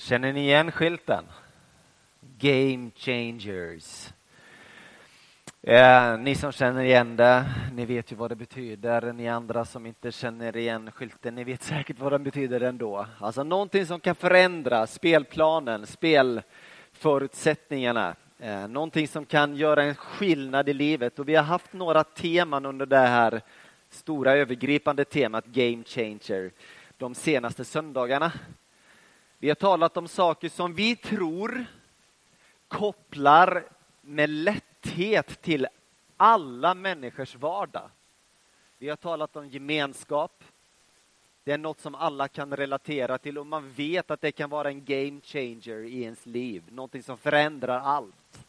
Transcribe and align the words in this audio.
Känner 0.00 0.32
ni 0.32 0.40
igen 0.40 0.72
skylten? 0.72 1.24
Game 2.38 2.90
changers. 2.96 4.08
Eh, 5.62 6.18
ni 6.18 6.34
som 6.34 6.52
känner 6.52 6.82
igen 6.82 7.16
det, 7.16 7.44
ni 7.72 7.84
vet 7.84 8.12
ju 8.12 8.16
vad 8.16 8.30
det 8.30 8.36
betyder. 8.36 9.12
Ni 9.12 9.28
andra 9.28 9.64
som 9.64 9.86
inte 9.86 10.12
känner 10.12 10.56
igen 10.56 10.90
skylten, 10.90 11.34
ni 11.34 11.44
vet 11.44 11.62
säkert 11.62 11.98
vad 11.98 12.12
den 12.12 12.24
betyder 12.24 12.60
ändå. 12.60 13.06
Alltså 13.18 13.42
någonting 13.42 13.86
som 13.86 14.00
kan 14.00 14.14
förändra 14.14 14.86
spelplanen, 14.86 15.86
spelförutsättningarna. 15.86 18.14
Eh, 18.38 18.68
någonting 18.68 19.08
som 19.08 19.24
kan 19.24 19.56
göra 19.56 19.82
en 19.82 19.94
skillnad 19.94 20.68
i 20.68 20.74
livet. 20.74 21.18
Och 21.18 21.28
vi 21.28 21.34
har 21.34 21.44
haft 21.44 21.72
några 21.72 22.04
teman 22.04 22.66
under 22.66 22.86
det 22.86 22.98
här 22.98 23.40
stora 23.90 24.32
övergripande 24.32 25.04
temat 25.04 25.46
Game 25.46 25.84
changer 25.84 26.50
de 26.96 27.14
senaste 27.14 27.64
söndagarna. 27.64 28.32
Vi 29.42 29.48
har 29.48 29.54
talat 29.54 29.96
om 29.96 30.08
saker 30.08 30.48
som 30.48 30.74
vi 30.74 30.96
tror 30.96 31.66
kopplar 32.68 33.64
med 34.00 34.30
lätthet 34.30 35.42
till 35.42 35.66
alla 36.16 36.74
människors 36.74 37.34
vardag. 37.34 37.90
Vi 38.78 38.88
har 38.88 38.96
talat 38.96 39.36
om 39.36 39.48
gemenskap. 39.48 40.44
Det 41.44 41.52
är 41.52 41.58
något 41.58 41.80
som 41.80 41.94
alla 41.94 42.28
kan 42.28 42.56
relatera 42.56 43.18
till 43.18 43.38
och 43.38 43.46
man 43.46 43.72
vet 43.72 44.10
att 44.10 44.20
det 44.20 44.32
kan 44.32 44.50
vara 44.50 44.68
en 44.68 44.84
game 44.84 45.20
changer 45.20 45.78
i 45.78 46.02
ens 46.02 46.26
liv, 46.26 46.62
någonting 46.70 47.02
som 47.02 47.18
förändrar 47.18 47.80
allt. 47.80 48.46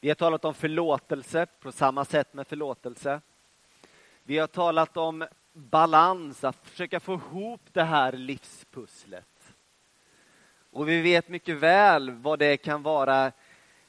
Vi 0.00 0.08
har 0.08 0.14
talat 0.14 0.44
om 0.44 0.54
förlåtelse, 0.54 1.46
på 1.60 1.72
samma 1.72 2.04
sätt 2.04 2.34
med 2.34 2.46
förlåtelse. 2.46 3.20
Vi 4.22 4.38
har 4.38 4.46
talat 4.46 4.96
om 4.96 5.26
balans, 5.52 6.44
att 6.44 6.68
försöka 6.68 7.00
få 7.00 7.14
ihop 7.14 7.60
det 7.72 7.84
här 7.84 8.12
livspusslet. 8.12 9.26
Och 10.72 10.88
vi 10.88 11.00
vet 11.00 11.28
mycket 11.28 11.56
väl 11.56 12.10
vad 12.10 12.38
det 12.38 12.56
kan 12.56 12.82
vara 12.82 13.32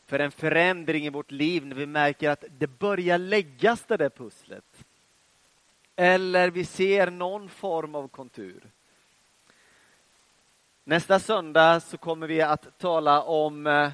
för 0.05 0.20
en 0.20 0.31
förändring 0.31 1.06
i 1.06 1.09
vårt 1.09 1.31
liv 1.31 1.66
när 1.66 1.75
vi 1.75 1.86
märker 1.86 2.30
att 2.30 2.45
det 2.58 2.67
börjar 2.67 3.17
läggas 3.17 3.84
det 3.84 3.98
där 3.98 4.09
pusslet. 4.09 4.86
Eller 5.95 6.50
vi 6.50 6.66
ser 6.66 7.12
någon 7.12 7.50
form 7.50 7.95
av 7.95 8.08
kontur. 8.08 8.64
Nästa 10.84 11.20
söndag 11.20 11.80
så 11.80 11.98
kommer 11.98 12.28
vi 12.28 12.42
att 12.42 12.80
tala 12.80 13.22
om 13.22 13.68
eh, 13.68 13.92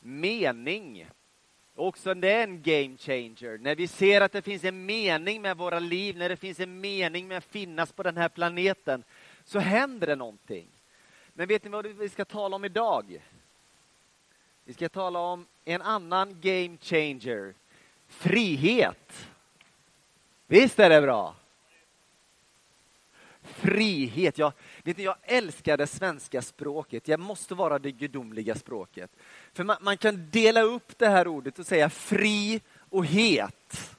mening. 0.00 1.06
Också 1.74 2.14
det 2.14 2.32
är 2.32 2.42
en 2.42 2.62
game 2.62 2.96
changer. 2.96 3.58
När 3.58 3.74
vi 3.74 3.86
ser 3.86 4.20
att 4.20 4.32
det 4.32 4.42
finns 4.42 4.64
en 4.64 4.86
mening 4.86 5.42
med 5.42 5.56
våra 5.56 5.78
liv, 5.78 6.16
när 6.16 6.28
det 6.28 6.36
finns 6.36 6.60
en 6.60 6.80
mening 6.80 7.28
med 7.28 7.38
att 7.38 7.44
finnas 7.44 7.92
på 7.92 8.02
den 8.02 8.16
här 8.16 8.28
planeten, 8.28 9.04
så 9.44 9.58
händer 9.58 10.06
det 10.06 10.16
någonting. 10.16 10.68
Men 11.40 11.48
vet 11.48 11.64
ni 11.64 11.70
vad 11.70 11.86
vi 11.86 12.08
ska 12.08 12.24
tala 12.24 12.56
om 12.56 12.64
idag? 12.64 13.22
Vi 14.64 14.74
ska 14.74 14.88
tala 14.88 15.18
om 15.18 15.46
en 15.64 15.82
annan 15.82 16.40
game 16.40 16.76
changer. 16.80 17.54
Frihet. 18.08 19.28
Visst 20.46 20.78
är 20.78 20.90
det 20.90 21.00
bra? 21.00 21.34
Frihet. 23.42 24.38
Jag, 24.38 24.52
vet 24.82 24.96
ni, 24.96 25.04
jag 25.04 25.16
älskar 25.22 25.76
det 25.76 25.86
svenska 25.86 26.42
språket. 26.42 27.08
Jag 27.08 27.20
måste 27.20 27.54
vara 27.54 27.78
det 27.78 27.92
gudomliga 27.92 28.54
språket. 28.54 29.10
För 29.52 29.64
man, 29.64 29.76
man, 29.80 29.96
kan 29.96 30.30
dela 30.30 30.62
upp 30.62 30.98
det 30.98 31.08
här 31.08 31.28
ordet 31.28 31.58
och 31.58 31.66
säga 31.66 31.90
fri 31.90 32.60
och 32.90 33.06
het. 33.06 33.96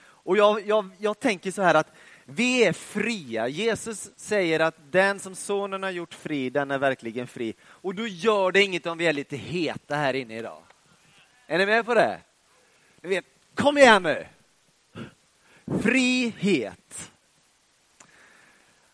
Och 0.00 0.36
jag, 0.36 0.66
jag, 0.66 0.90
jag 0.98 1.20
tänker 1.20 1.50
så 1.50 1.62
här 1.62 1.74
att 1.74 1.92
vi 2.30 2.64
är 2.64 2.72
fria. 2.72 3.48
Jesus 3.48 4.10
säger 4.16 4.60
att 4.60 4.74
den 4.90 5.20
som 5.20 5.34
sonen 5.34 5.82
har 5.82 5.90
gjort 5.90 6.14
fri, 6.14 6.50
den 6.50 6.70
är 6.70 6.78
verkligen 6.78 7.26
fri. 7.26 7.54
Och 7.62 7.94
då 7.94 8.06
gör 8.06 8.52
det 8.52 8.62
inget 8.62 8.86
om 8.86 8.98
vi 8.98 9.06
är 9.06 9.12
lite 9.12 9.36
heta 9.36 9.96
här 9.96 10.14
inne 10.14 10.38
idag. 10.38 10.62
Är 11.46 11.58
ni 11.58 11.66
med 11.66 11.86
på 11.86 11.94
det? 11.94 12.20
Ni 13.00 13.08
vet, 13.08 13.24
kom 13.54 13.78
igen 13.78 14.02
nu! 14.02 14.26
Frihet. 15.82 17.12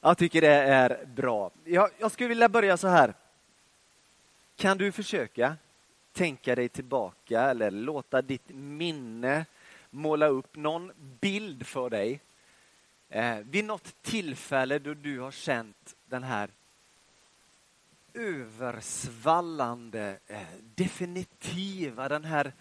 Jag 0.01 0.19
tycker 0.19 0.41
det 0.41 0.55
är 0.55 1.07
bra. 1.07 1.51
Jag, 1.65 1.91
jag 1.99 2.13
skulle 2.13 2.29
vilja 2.29 2.49
börja 2.49 2.77
så 2.77 2.89
här. 2.89 3.15
Kan 4.57 4.79
du 4.79 4.93
försöka 4.93 5.57
tänka 6.13 6.55
dig 6.55 6.69
tillbaka 6.69 7.41
eller 7.41 7.71
låta 7.71 8.23
ditt 8.23 8.49
minne 8.49 9.47
måla 9.91 10.27
upp 10.27 10.57
någon 10.57 10.93
bild 11.21 11.67
för 11.67 11.91
dig 11.91 12.21
eh, 13.15 13.39
vid 13.39 13.65
något 13.65 14.03
tillfälle 14.03 14.79
då 14.79 14.95
du 14.95 15.21
har 15.21 15.31
känt 15.31 15.95
den 16.07 16.23
här 16.23 16.51
översvallande, 18.15 20.19
eh, 20.27 20.47
definitiva, 20.75 22.09
den 22.09 22.25
här, 22.25 22.53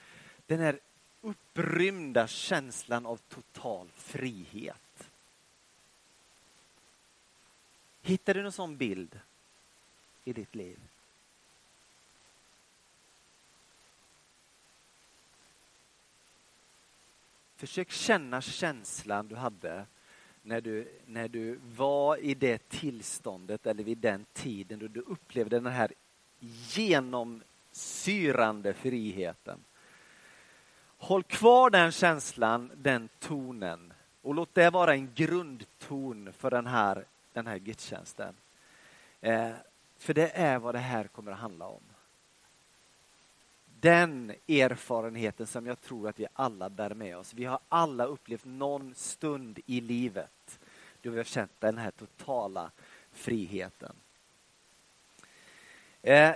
den 0.45 0.59
här 0.59 0.79
upprymda 1.21 2.27
känslan 2.27 3.05
av 3.05 3.17
total 3.17 3.87
frihet. 3.95 5.09
Hittar 8.01 8.33
du 8.33 8.43
någon 8.43 8.51
sån 8.51 8.77
bild 8.77 9.19
i 10.23 10.33
ditt 10.33 10.55
liv? 10.55 10.79
Försök 17.55 17.91
känna 17.91 18.41
känslan 18.41 19.27
du 19.27 19.35
hade 19.35 19.85
när 20.43 20.61
du, 20.61 20.87
när 21.05 21.27
du 21.27 21.59
var 21.75 22.17
i 22.17 22.33
det 22.33 22.69
tillståndet 22.69 23.67
eller 23.67 23.83
vid 23.83 23.97
den 23.97 24.25
tiden 24.33 24.79
då 24.79 24.87
du 24.87 24.99
upplevde 24.99 25.59
den 25.59 25.73
här 25.73 25.91
genomsyrande 26.73 28.73
friheten. 28.73 29.59
Håll 30.97 31.23
kvar 31.23 31.69
den 31.69 31.91
känslan, 31.91 32.71
den 32.75 33.09
tonen 33.19 33.93
och 34.21 34.35
låt 34.35 34.55
det 34.55 34.69
vara 34.69 34.93
en 34.93 35.13
grundton 35.15 36.33
för 36.33 36.51
den 36.51 36.67
här, 36.67 37.05
den 37.33 37.47
här 37.47 37.57
gudstjänsten. 37.57 38.35
Eh, 39.21 39.51
för 39.97 40.13
det 40.13 40.29
är 40.29 40.59
vad 40.59 40.75
det 40.75 40.79
här 40.79 41.07
kommer 41.07 41.31
att 41.31 41.39
handla 41.39 41.67
om 41.67 41.81
den 43.83 44.33
erfarenheten 44.47 45.47
som 45.47 45.65
jag 45.65 45.81
tror 45.81 46.09
att 46.09 46.19
vi 46.19 46.27
alla 46.33 46.69
bär 46.69 46.93
med 46.93 47.17
oss. 47.17 47.33
Vi 47.33 47.45
har 47.45 47.59
alla 47.69 48.05
upplevt 48.05 48.45
någon 48.45 48.95
stund 48.95 49.59
i 49.65 49.81
livet 49.81 50.59
då 51.01 51.09
vi 51.09 51.17
har 51.17 51.23
känt 51.23 51.51
den 51.59 51.77
här 51.77 51.91
totala 51.91 52.71
friheten. 53.11 53.95
Eh, 56.01 56.35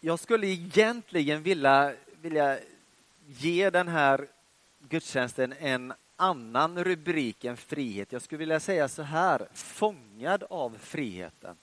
jag 0.00 0.18
skulle 0.18 0.46
egentligen 0.46 1.42
vilja, 1.42 1.94
vilja 2.20 2.58
ge 3.26 3.70
den 3.70 3.88
här 3.88 4.28
gudstjänsten 4.78 5.54
en 5.58 5.92
annan 6.16 6.84
rubrik 6.84 7.44
än 7.44 7.56
frihet. 7.56 8.12
Jag 8.12 8.22
skulle 8.22 8.38
vilja 8.38 8.60
säga 8.60 8.88
så 8.88 9.02
här, 9.02 9.48
fångad 9.52 10.44
av 10.50 10.78
friheten. 10.80 11.56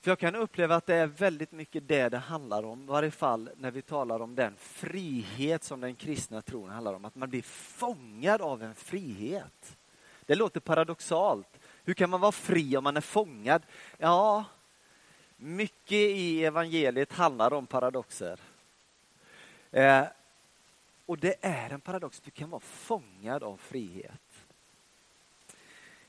För 0.00 0.10
jag 0.10 0.18
kan 0.18 0.34
uppleva 0.34 0.76
att 0.76 0.86
det 0.86 0.94
är 0.94 1.06
väldigt 1.06 1.52
mycket 1.52 1.88
det 1.88 2.08
det 2.08 2.18
handlar 2.18 2.62
om, 2.62 2.82
i 2.82 2.86
varje 2.86 3.10
fall 3.10 3.50
när 3.56 3.70
vi 3.70 3.82
talar 3.82 4.22
om 4.22 4.34
den 4.34 4.56
frihet 4.56 5.64
som 5.64 5.80
den 5.80 5.94
kristna 5.94 6.42
tron 6.42 6.70
handlar 6.70 6.94
om, 6.94 7.04
att 7.04 7.14
man 7.14 7.30
blir 7.30 7.42
fångad 7.42 8.40
av 8.40 8.62
en 8.62 8.74
frihet. 8.74 9.76
Det 10.26 10.34
låter 10.34 10.60
paradoxalt. 10.60 11.60
Hur 11.84 11.94
kan 11.94 12.10
man 12.10 12.20
vara 12.20 12.32
fri 12.32 12.76
om 12.76 12.84
man 12.84 12.96
är 12.96 13.00
fångad? 13.00 13.62
Ja, 13.98 14.44
mycket 15.36 15.92
i 15.92 16.44
evangeliet 16.44 17.12
handlar 17.12 17.52
om 17.52 17.66
paradoxer. 17.66 18.40
Eh, 19.70 20.04
och 21.06 21.18
det 21.18 21.36
är 21.40 21.70
en 21.70 21.80
paradox, 21.80 22.20
du 22.20 22.30
kan 22.30 22.50
vara 22.50 22.60
fångad 22.60 23.42
av 23.42 23.56
frihet. 23.56 24.46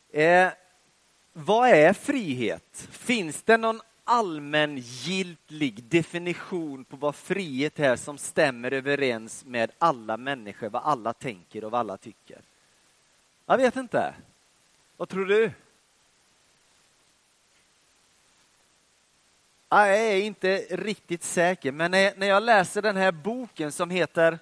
Eh, 0.09 0.51
vad 1.33 1.69
är 1.69 1.93
frihet? 1.93 2.87
Finns 2.91 3.43
det 3.43 3.57
någon 3.57 3.81
allmängiltig 4.03 5.83
definition 5.83 6.85
på 6.85 6.97
vad 6.97 7.15
frihet 7.15 7.79
är 7.79 7.95
som 7.95 8.17
stämmer 8.17 8.73
överens 8.73 9.45
med 9.45 9.71
alla 9.77 10.17
människor, 10.17 10.69
vad 10.69 10.83
alla 10.83 11.13
tänker 11.13 11.63
och 11.63 11.71
vad 11.71 11.79
alla 11.79 11.97
tycker? 11.97 12.41
Jag 13.45 13.57
vet 13.57 13.75
inte. 13.75 14.13
Vad 14.97 15.09
tror 15.09 15.25
du? 15.25 15.51
Jag 19.69 19.97
är 19.97 20.17
inte 20.17 20.57
riktigt 20.69 21.23
säker, 21.23 21.71
men 21.71 21.91
när 21.91 22.27
jag 22.27 22.43
läser 22.43 22.81
den 22.81 22.97
här 22.97 23.11
boken 23.11 23.71
som 23.71 23.89
heter 23.89 24.39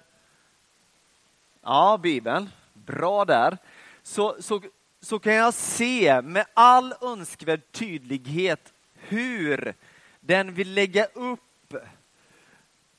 Ja, 1.62 1.98
Bibeln, 2.02 2.50
bra 2.72 3.24
där, 3.24 3.58
så, 4.02 4.36
så 4.42 4.60
så 5.00 5.18
kan 5.18 5.34
jag 5.34 5.54
se 5.54 6.22
med 6.22 6.46
all 6.54 6.94
önskvärd 7.00 7.72
tydlighet 7.72 8.72
hur 8.94 9.74
den 10.20 10.54
vill 10.54 10.74
lägga 10.74 11.04
upp 11.04 11.74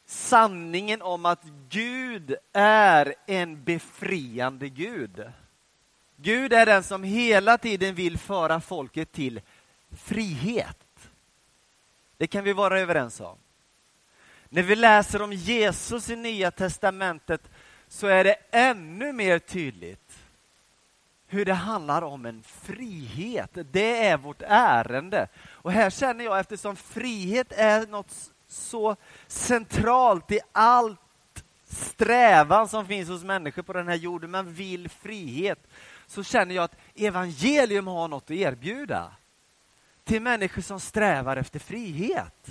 sanningen 0.06 1.02
om 1.02 1.26
att 1.26 1.44
Gud 1.70 2.36
är 2.54 3.16
en 3.26 3.64
befriande 3.64 4.70
Gud. 4.70 5.24
Gud 6.16 6.54
är 6.54 6.66
den 6.66 6.84
som 6.84 7.04
hela 7.04 7.58
tiden 7.58 7.96
vill 7.96 8.18
föra 8.18 8.62
folket 8.62 9.12
till 9.12 9.42
frihet. 9.92 10.78
Det 12.18 12.28
kan 12.28 12.44
vi 12.44 12.54
vara 12.54 12.80
överens 12.80 13.20
om. 13.20 13.38
När 14.50 14.64
vi 14.64 14.76
läser 14.76 15.22
om 15.22 15.34
Jesus 15.34 16.10
i 16.10 16.16
Nya 16.16 16.52
testamentet 16.52 17.42
så 17.88 18.08
är 18.08 18.24
det 18.24 18.36
ännu 18.52 19.14
mer 19.14 19.40
tydligt 19.40 20.11
hur 21.32 21.46
det 21.46 21.54
handlar 21.54 22.02
om 22.02 22.26
en 22.26 22.44
frihet. 22.44 23.58
Det 23.72 24.06
är 24.06 24.18
vårt 24.18 24.42
ärende. 24.48 25.28
Och 25.52 25.72
här 25.72 25.90
känner 25.90 26.26
jag, 26.26 26.40
eftersom 26.40 26.76
frihet 26.76 27.52
är 27.52 27.88
något 27.88 28.32
så 28.48 28.96
centralt 29.28 30.32
i 30.32 30.40
allt 30.52 31.44
strävan 31.66 32.70
som 32.70 32.88
finns 32.88 33.10
hos 33.10 33.24
människor 33.24 33.62
på 33.62 33.74
den 33.74 33.88
här 33.88 33.96
jorden, 33.96 34.32
man 34.32 34.54
vill 34.54 34.90
frihet, 34.90 35.68
så 36.08 36.24
känner 36.24 36.56
jag 36.56 36.64
att 36.64 36.76
evangelium 36.96 37.88
har 37.88 38.08
något 38.08 38.24
att 38.24 38.32
erbjuda 38.32 39.12
till 40.04 40.22
människor 40.22 40.62
som 40.62 40.80
strävar 40.80 41.38
efter 41.38 41.60
frihet. 41.60 42.48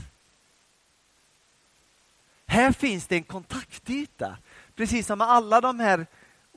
Här 2.47 2.73
finns 2.73 3.07
det 3.07 3.17
en 3.17 3.23
kontaktyta, 3.23 4.37
precis 4.75 5.07
som 5.07 5.19
med 5.19 5.29
alla 5.31 5.61
de 5.61 5.81
här 5.81 6.07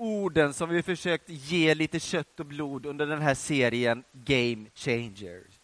orden 0.03 0.53
som 0.53 0.69
vi 0.69 0.83
försökt 0.83 1.29
ge 1.29 1.75
lite 1.75 1.99
kött 1.99 2.39
och 2.39 2.45
blod 2.45 2.85
under 2.85 3.07
den 3.07 3.21
här 3.21 3.33
serien 3.33 4.03
Game 4.11 4.65
Changers. 4.75 5.59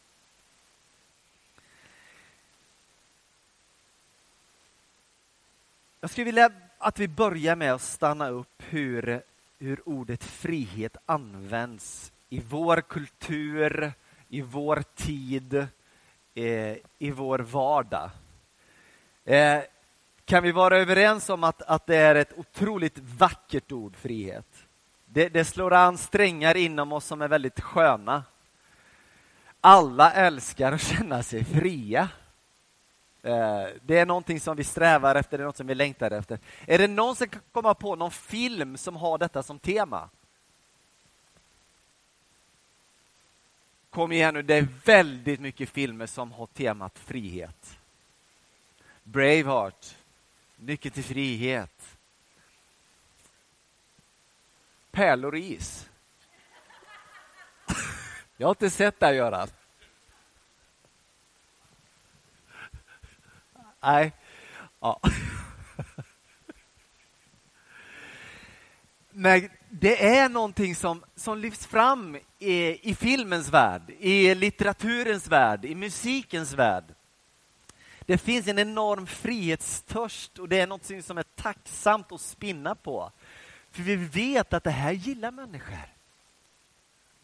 Jag 6.01 6.09
skulle 6.09 6.25
vilja 6.25 6.51
att 6.77 6.99
vi 6.99 7.07
börjar 7.07 7.55
med 7.55 7.73
att 7.73 7.81
stanna 7.81 8.29
upp 8.29 8.63
hur, 8.69 9.21
hur 9.59 9.89
ordet 9.89 10.23
frihet 10.23 10.97
används 11.05 12.11
i 12.29 12.41
vår 12.49 12.81
kultur, 12.81 13.93
i 14.29 14.41
vår 14.41 14.83
tid, 14.95 15.53
eh, 16.33 16.77
i 16.99 17.11
vår 17.11 17.39
vardag. 17.39 18.09
Eh, 19.25 19.61
kan 20.29 20.43
vi 20.43 20.51
vara 20.51 20.77
överens 20.77 21.29
om 21.29 21.43
att, 21.43 21.61
att 21.61 21.87
det 21.87 21.95
är 21.95 22.15
ett 22.15 22.33
otroligt 22.37 22.97
vackert 22.97 23.71
ord, 23.71 23.95
frihet? 23.95 24.45
Det, 25.05 25.29
det 25.29 25.45
slår 25.45 25.73
an 25.73 25.97
strängar 25.97 26.57
inom 26.57 26.91
oss 26.91 27.05
som 27.05 27.21
är 27.21 27.27
väldigt 27.27 27.59
sköna. 27.59 28.23
Alla 29.61 30.11
älskar 30.13 30.71
att 30.71 30.81
känna 30.81 31.23
sig 31.23 31.43
fria. 31.43 32.09
Eh, 33.23 33.67
det 33.81 33.97
är 33.97 34.05
någonting 34.05 34.39
som 34.39 34.57
vi 34.57 34.63
strävar 34.63 35.15
efter, 35.15 35.37
det 35.37 35.43
är 35.43 35.45
något 35.45 35.57
som 35.57 35.67
vi 35.67 35.75
längtar 35.75 36.11
efter. 36.11 36.39
Är 36.65 36.77
det 36.77 36.87
någon 36.87 37.15
som 37.15 37.27
kan 37.27 37.41
komma 37.51 37.73
på 37.73 37.95
någon 37.95 38.11
film 38.11 38.77
som 38.77 38.95
har 38.95 39.17
detta 39.17 39.43
som 39.43 39.59
tema? 39.59 40.09
Kom 43.89 44.11
igen 44.11 44.33
nu, 44.33 44.41
det 44.41 44.55
är 44.55 44.67
väldigt 44.85 45.39
mycket 45.39 45.69
filmer 45.69 46.05
som 46.05 46.31
har 46.31 46.45
temat 46.45 46.99
frihet. 46.99 47.77
Braveheart, 49.03 49.95
Nyckeln 50.61 50.93
till 50.93 51.03
frihet. 51.03 51.97
Pärlor 54.91 55.31
och 55.31 55.39
is. 55.39 55.89
Jag 58.37 58.47
har 58.47 58.51
inte 58.51 58.69
sett 58.69 58.99
det, 58.99 59.05
här, 59.05 59.13
Göran. 59.13 59.47
Nej. 63.81 64.13
Ja. 64.79 65.01
Men 69.09 69.49
det 69.69 70.17
är 70.17 70.29
någonting 70.29 70.75
som, 70.75 71.03
som 71.15 71.37
lyfts 71.37 71.67
fram 71.67 72.17
i, 72.39 72.89
i 72.89 72.95
filmens 72.95 73.49
värld, 73.49 73.89
i 73.99 74.35
litteraturens 74.35 75.27
värld, 75.27 75.65
i 75.65 75.75
musikens 75.75 76.53
värld. 76.53 76.95
Det 78.09 78.17
finns 78.17 78.47
en 78.47 78.59
enorm 78.59 79.07
frihetstörst 79.07 80.39
och 80.39 80.49
det 80.49 80.59
är 80.59 80.67
något 80.67 81.05
som 81.05 81.17
är 81.17 81.23
tacksamt 81.35 82.11
att 82.11 82.21
spinna 82.21 82.75
på. 82.75 83.11
För 83.71 83.81
vi 83.81 83.95
vet 83.95 84.53
att 84.53 84.63
det 84.63 84.71
här 84.71 84.91
gillar 84.91 85.31
människor. 85.31 85.95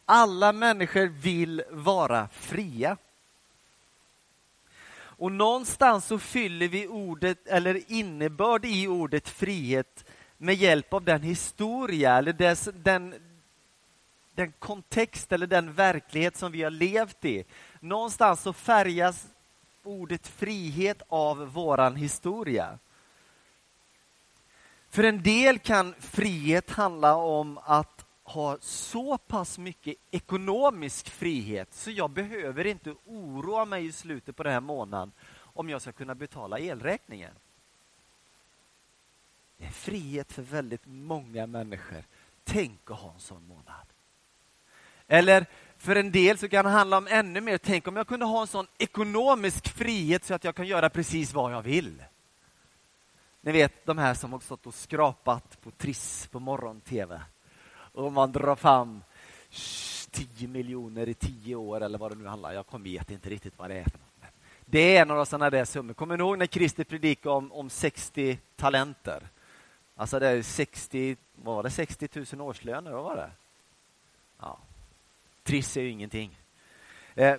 Alla 0.05 0.53
människor 0.53 1.05
vill 1.05 1.63
vara 1.69 2.27
fria. 2.27 2.97
Och 4.95 5.31
någonstans 5.31 6.05
så 6.05 6.19
fyller 6.19 6.67
vi 6.67 6.87
ordet, 6.87 7.47
eller 7.47 7.91
innebörd 7.91 8.65
i 8.65 8.87
ordet 8.87 9.29
frihet 9.29 10.05
med 10.37 10.55
hjälp 10.55 10.93
av 10.93 11.03
den 11.03 11.21
historia 11.21 12.17
eller 12.17 12.33
dess, 12.33 12.69
den, 12.73 13.15
den 14.35 14.51
kontext 14.51 15.31
eller 15.31 15.47
den 15.47 15.73
verklighet 15.73 16.37
som 16.37 16.51
vi 16.51 16.63
har 16.63 16.71
levt 16.71 17.25
i. 17.25 17.43
Någonstans 17.79 18.41
så 18.41 18.53
färgas 18.53 19.27
ordet 19.87 20.27
frihet 20.27 21.01
av 21.07 21.37
våran 21.53 21.95
historia. 21.95 22.79
För 24.89 25.03
en 25.03 25.23
del 25.23 25.59
kan 25.59 25.93
frihet 25.99 26.69
handla 26.69 27.15
om 27.15 27.59
att 27.63 28.05
ha 28.23 28.57
så 28.61 29.17
pass 29.17 29.57
mycket 29.57 29.95
ekonomisk 30.11 31.09
frihet 31.09 31.73
så 31.73 31.91
jag 31.91 32.09
behöver 32.09 32.65
inte 32.65 32.95
oroa 33.05 33.65
mig 33.65 33.85
i 33.85 33.91
slutet 33.91 34.35
på 34.35 34.43
den 34.43 34.53
här 34.53 34.59
månaden 34.59 35.11
om 35.37 35.69
jag 35.69 35.81
ska 35.81 35.91
kunna 35.91 36.15
betala 36.15 36.59
elräkningen. 36.59 37.33
Det 39.57 39.65
är 39.65 39.71
frihet 39.71 40.31
för 40.31 40.41
väldigt 40.41 40.85
många 40.85 41.47
människor. 41.47 42.03
Tänk 42.43 42.91
att 42.91 42.99
ha 42.99 43.13
en 43.13 43.19
sån 43.19 43.47
månad. 43.47 43.85
Eller 45.07 45.45
för 45.85 45.95
en 45.95 46.11
del 46.11 46.37
så 46.37 46.49
kan 46.49 46.65
det 46.65 46.71
handla 46.71 46.97
om 46.97 47.07
ännu 47.07 47.41
mer. 47.41 47.57
Tänk 47.57 47.87
om 47.87 47.95
jag 47.95 48.07
kunde 48.07 48.25
ha 48.25 48.41
en 48.41 48.47
sån 48.47 48.67
ekonomisk 48.77 49.67
frihet 49.67 50.25
så 50.25 50.33
att 50.33 50.43
jag 50.43 50.55
kan 50.55 50.67
göra 50.67 50.89
precis 50.89 51.33
vad 51.33 51.53
jag 51.53 51.61
vill. 51.61 52.03
Ni 53.41 53.51
vet 53.51 53.85
de 53.85 53.97
här 53.97 54.13
som 54.13 54.33
har 54.33 54.39
stått 54.39 54.67
och 54.67 54.73
skrapat 54.73 55.61
på 55.61 55.71
Triss 55.71 56.27
på 56.31 56.39
morgon-tv. 56.39 57.21
Och 57.93 58.13
man 58.13 58.31
drar 58.31 58.55
fram 58.55 59.03
10 60.11 60.47
miljoner 60.47 61.09
i 61.09 61.13
tio 61.13 61.55
år 61.55 61.83
eller 61.83 61.97
vad 61.97 62.11
det 62.11 62.15
nu 62.15 62.27
handlar 62.27 62.53
Jag 62.53 62.65
vet 62.79 63.11
inte 63.11 63.29
riktigt 63.29 63.53
vad 63.57 63.69
det 63.69 63.75
är 63.75 63.83
för 63.83 63.97
något. 63.97 64.31
Det 64.65 64.97
är 64.97 65.05
några 65.05 65.25
sådana 65.25 65.49
där 65.49 65.65
summor. 65.65 65.93
Kommer 65.93 66.17
ni 66.17 66.23
ihåg 66.23 66.37
när 66.37 66.47
Christer 66.47 66.83
predikade 66.83 67.35
om, 67.35 67.51
om 67.51 67.69
60 67.69 68.39
talenter? 68.55 69.23
Alltså 69.95 70.19
det 70.19 70.27
är 70.27 70.41
60, 70.41 71.15
vad 71.35 71.55
var 71.55 71.63
det, 71.63 71.69
60 71.69 72.09
000 72.35 72.41
årslöner, 72.41 72.91
vad 72.91 73.03
var 73.03 73.15
det? 73.15 73.31
Ja, 74.39 74.57
Triss 75.45 75.77
är 75.77 75.81
ju 75.81 75.89
ingenting. 75.89 76.39
Eh, 77.15 77.35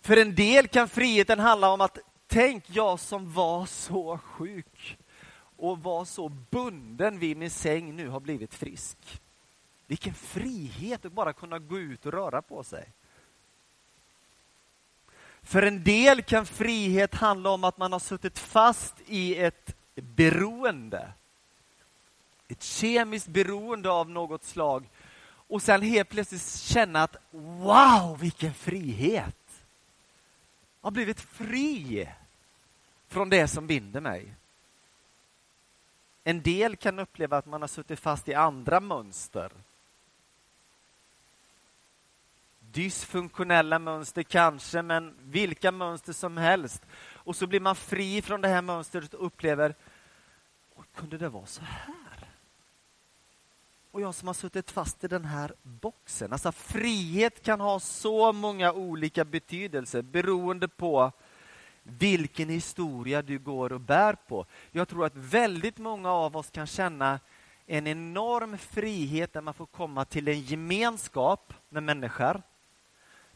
för 0.00 0.16
en 0.16 0.34
del 0.34 0.68
kan 0.68 0.88
friheten 0.88 1.38
handla 1.38 1.70
om 1.70 1.80
att 1.80 1.98
tänk 2.26 2.64
jag 2.66 3.00
som 3.00 3.32
var 3.32 3.66
så 3.66 4.18
sjuk 4.18 4.98
och 5.56 5.82
var 5.82 6.04
så 6.04 6.28
bunden 6.28 7.18
vid 7.18 7.36
min 7.36 7.50
säng 7.50 7.96
nu 7.96 8.08
har 8.08 8.20
blivit 8.20 8.54
frisk. 8.54 9.20
Vilken 9.86 10.14
frihet 10.14 11.04
att 11.04 11.12
bara 11.12 11.32
kunna 11.32 11.58
gå 11.58 11.78
ut 11.78 12.06
och 12.06 12.12
röra 12.12 12.42
på 12.42 12.64
sig. 12.64 12.88
För 15.42 15.62
en 15.62 15.84
del 15.84 16.22
kan 16.22 16.46
frihet 16.46 17.14
handla 17.14 17.50
om 17.50 17.64
att 17.64 17.78
man 17.78 17.92
har 17.92 18.00
suttit 18.00 18.38
fast 18.38 18.94
i 19.06 19.36
ett 19.36 19.74
beroende. 19.94 21.12
Ett 22.48 22.62
kemiskt 22.62 23.28
beroende 23.28 23.90
av 23.90 24.10
något 24.10 24.44
slag 24.44 24.88
och 25.52 25.62
sen 25.62 25.82
helt 25.82 26.08
plötsligt 26.08 26.48
känna 26.48 27.02
att 27.02 27.16
wow, 27.30 28.18
vilken 28.20 28.54
frihet! 28.54 29.64
Jag 30.80 30.86
har 30.86 30.90
blivit 30.90 31.20
fri 31.20 32.08
från 33.08 33.30
det 33.30 33.48
som 33.48 33.66
binder 33.66 34.00
mig. 34.00 34.34
En 36.24 36.42
del 36.42 36.76
kan 36.76 36.98
uppleva 36.98 37.36
att 37.36 37.46
man 37.46 37.60
har 37.60 37.68
suttit 37.68 38.00
fast 38.00 38.28
i 38.28 38.34
andra 38.34 38.80
mönster. 38.80 39.50
Dysfunktionella 42.60 43.78
mönster 43.78 44.22
kanske, 44.22 44.82
men 44.82 45.14
vilka 45.20 45.72
mönster 45.72 46.12
som 46.12 46.36
helst. 46.36 46.82
Och 47.14 47.36
så 47.36 47.46
blir 47.46 47.60
man 47.60 47.76
fri 47.76 48.22
från 48.22 48.40
det 48.40 48.48
här 48.48 48.62
mönstret 48.62 49.14
och 49.14 49.26
upplever, 49.26 49.74
kunde 50.94 51.18
det 51.18 51.28
vara 51.28 51.46
så 51.46 51.62
här? 51.62 52.01
Och 53.92 54.00
jag 54.00 54.14
som 54.14 54.26
har 54.26 54.34
suttit 54.34 54.70
fast 54.70 55.04
i 55.04 55.08
den 55.08 55.24
här 55.24 55.54
boxen. 55.62 56.32
Alltså 56.32 56.52
frihet 56.52 57.42
kan 57.42 57.60
ha 57.60 57.80
så 57.80 58.32
många 58.32 58.72
olika 58.72 59.24
betydelser 59.24 60.02
beroende 60.02 60.68
på 60.68 61.12
vilken 61.82 62.48
historia 62.48 63.22
du 63.22 63.38
går 63.38 63.72
och 63.72 63.80
bär 63.80 64.14
på. 64.14 64.46
Jag 64.70 64.88
tror 64.88 65.06
att 65.06 65.16
väldigt 65.16 65.78
många 65.78 66.10
av 66.10 66.36
oss 66.36 66.50
kan 66.50 66.66
känna 66.66 67.20
en 67.66 67.86
enorm 67.86 68.58
frihet 68.58 69.32
där 69.32 69.40
man 69.40 69.54
får 69.54 69.66
komma 69.66 70.04
till 70.04 70.28
en 70.28 70.40
gemenskap 70.40 71.54
med 71.68 71.82
människor. 71.82 72.42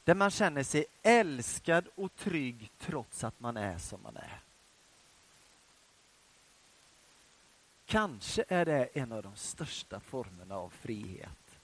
Där 0.05 0.15
man 0.15 0.31
känner 0.31 0.63
sig 0.63 0.85
älskad 1.03 1.89
och 1.95 2.17
trygg 2.17 2.71
trots 2.79 3.25
att 3.25 3.41
man 3.41 3.57
är 3.57 3.79
som 3.79 4.03
man 4.03 4.17
är. 4.17 4.46
Kanske 7.87 8.45
är 8.49 8.65
det 8.65 8.85
en 8.85 9.13
av 9.13 9.23
de 9.23 9.37
största 9.37 10.01
formerna 10.01 10.57
av 10.57 10.71
frihet. 10.71 11.59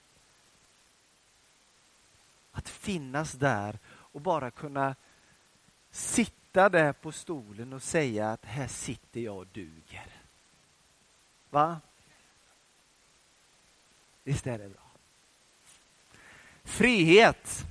Att 2.51 2.69
finnas 2.69 3.31
där 3.31 3.79
och 3.85 4.21
bara 4.21 4.51
kunna 4.51 4.95
sitta 5.91 6.69
där 6.69 6.93
på 6.93 7.11
stolen 7.11 7.73
och 7.73 7.83
säga 7.83 8.31
att 8.31 8.45
här 8.45 8.67
sitter 8.67 9.21
jag 9.21 9.37
och 9.37 9.47
duger. 9.47 10.07
Va? 11.49 11.81
Visst 14.23 14.47
är 14.47 14.57
det 14.57 14.69
bra? 14.69 14.91
Frihet. 16.63 17.65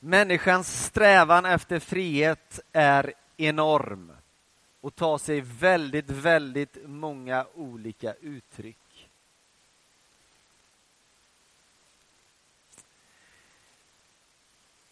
Människans 0.00 0.84
strävan 0.84 1.44
efter 1.44 1.78
frihet 1.78 2.60
är 2.72 3.14
enorm 3.36 4.15
och 4.86 4.96
ta 4.96 5.18
sig 5.18 5.40
väldigt, 5.40 6.10
väldigt 6.10 6.76
många 6.84 7.46
olika 7.54 8.14
uttryck. 8.14 9.10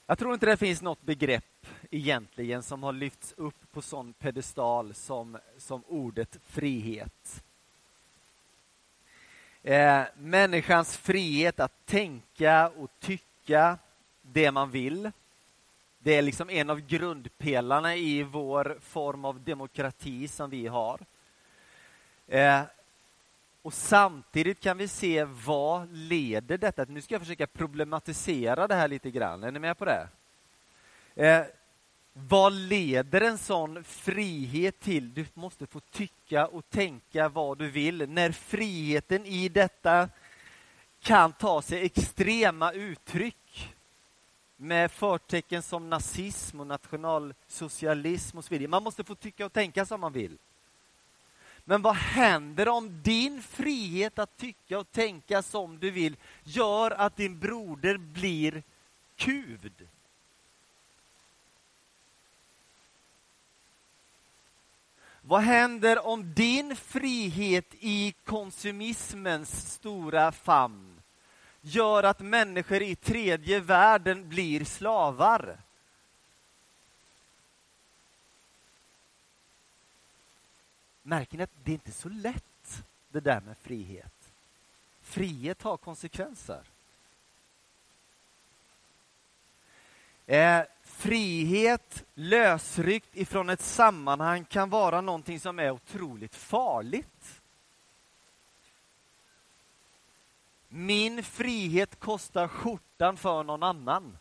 Jag 0.06 0.18
tror 0.18 0.34
inte 0.34 0.46
det 0.46 0.56
finns 0.56 0.82
något 0.82 1.02
begrepp 1.02 1.66
egentligen 1.90 2.62
som 2.62 2.82
har 2.82 2.92
lyfts 2.92 3.34
upp 3.36 3.72
på 3.72 3.82
sån 3.82 4.12
pedestal 4.12 4.94
som, 4.94 5.38
som 5.58 5.82
ordet 5.86 6.38
frihet. 6.46 7.44
Eh, 9.62 10.02
människans 10.16 10.96
frihet 10.96 11.60
att 11.60 11.86
tänka 11.86 12.68
och 12.68 12.90
tycka 13.00 13.78
det 14.22 14.50
man 14.50 14.70
vill. 14.70 15.10
Det 16.04 16.14
är 16.14 16.22
liksom 16.22 16.50
en 16.50 16.70
av 16.70 16.80
grundpelarna 16.80 17.96
i 17.96 18.22
vår 18.22 18.78
form 18.80 19.24
av 19.24 19.40
demokrati 19.40 20.28
som 20.28 20.50
vi 20.50 20.66
har. 20.66 21.00
Eh, 22.26 22.62
och 23.62 23.74
samtidigt 23.74 24.60
kan 24.60 24.78
vi 24.78 24.88
se 24.88 25.24
vad 25.24 25.92
leder 25.92 26.58
detta? 26.58 26.84
Nu 26.88 27.00
ska 27.00 27.14
jag 27.14 27.22
försöka 27.22 27.46
problematisera 27.46 28.66
det 28.66 28.74
här 28.74 28.88
lite 28.88 29.10
grann. 29.10 29.44
Är 29.44 29.50
ni 29.50 29.58
med 29.58 29.78
på 29.78 29.84
det? 29.84 30.08
Eh, 31.14 31.44
vad 32.12 32.52
leder 32.52 33.20
en 33.20 33.38
sån 33.38 33.84
frihet 33.84 34.80
till? 34.80 35.14
Du 35.14 35.26
måste 35.34 35.66
få 35.66 35.80
tycka 35.80 36.46
och 36.46 36.70
tänka 36.70 37.28
vad 37.28 37.58
du 37.58 37.70
vill. 37.70 38.08
När 38.08 38.32
friheten 38.32 39.26
i 39.26 39.48
detta 39.48 40.08
kan 41.02 41.32
ta 41.32 41.62
sig 41.62 41.84
extrema 41.84 42.72
uttryck 42.72 43.36
med 44.64 44.90
förtecken 44.92 45.62
som 45.62 45.90
nazism 45.90 46.60
och 46.60 46.66
nationalsocialism 46.66 48.38
och 48.38 48.44
så 48.44 48.54
vidare. 48.54 48.68
Man 48.68 48.82
måste 48.82 49.04
få 49.04 49.14
tycka 49.14 49.46
och 49.46 49.52
tänka 49.52 49.86
som 49.86 50.00
man 50.00 50.12
vill. 50.12 50.38
Men 51.64 51.82
vad 51.82 51.96
händer 51.96 52.68
om 52.68 53.02
din 53.02 53.42
frihet 53.42 54.18
att 54.18 54.36
tycka 54.36 54.78
och 54.78 54.92
tänka 54.92 55.42
som 55.42 55.78
du 55.78 55.90
vill 55.90 56.16
gör 56.42 56.90
att 56.90 57.16
din 57.16 57.38
broder 57.38 57.96
blir 57.96 58.62
kuvd? 59.16 59.88
Vad 65.20 65.40
händer 65.40 66.06
om 66.06 66.34
din 66.34 66.76
frihet 66.76 67.74
i 67.80 68.14
konsumismens 68.24 69.72
stora 69.72 70.32
famn 70.32 71.00
gör 71.64 72.02
att 72.02 72.20
människor 72.20 72.82
i 72.82 72.96
tredje 72.96 73.60
världen 73.60 74.28
blir 74.28 74.64
slavar? 74.64 75.58
Märker 81.02 81.36
ni 81.36 81.42
att 81.44 81.50
det 81.64 81.70
är 81.70 81.74
inte 81.74 81.92
så 81.92 82.08
lätt 82.08 82.84
det 83.08 83.20
där 83.20 83.40
med 83.40 83.56
frihet? 83.58 84.30
Frihet 85.02 85.62
har 85.62 85.76
konsekvenser. 85.76 86.62
Eh, 90.26 90.62
frihet 90.82 92.04
lösryckt 92.14 93.16
ifrån 93.16 93.50
ett 93.50 93.60
sammanhang 93.60 94.44
kan 94.44 94.70
vara 94.70 95.00
någonting 95.00 95.40
som 95.40 95.58
är 95.58 95.70
otroligt 95.70 96.34
farligt. 96.34 97.40
Min 100.76 101.22
frihet 101.22 102.00
kostar 102.00 102.48
skjortan 102.48 103.16
för 103.16 103.42
någon 103.42 103.62
annan. 103.62 104.18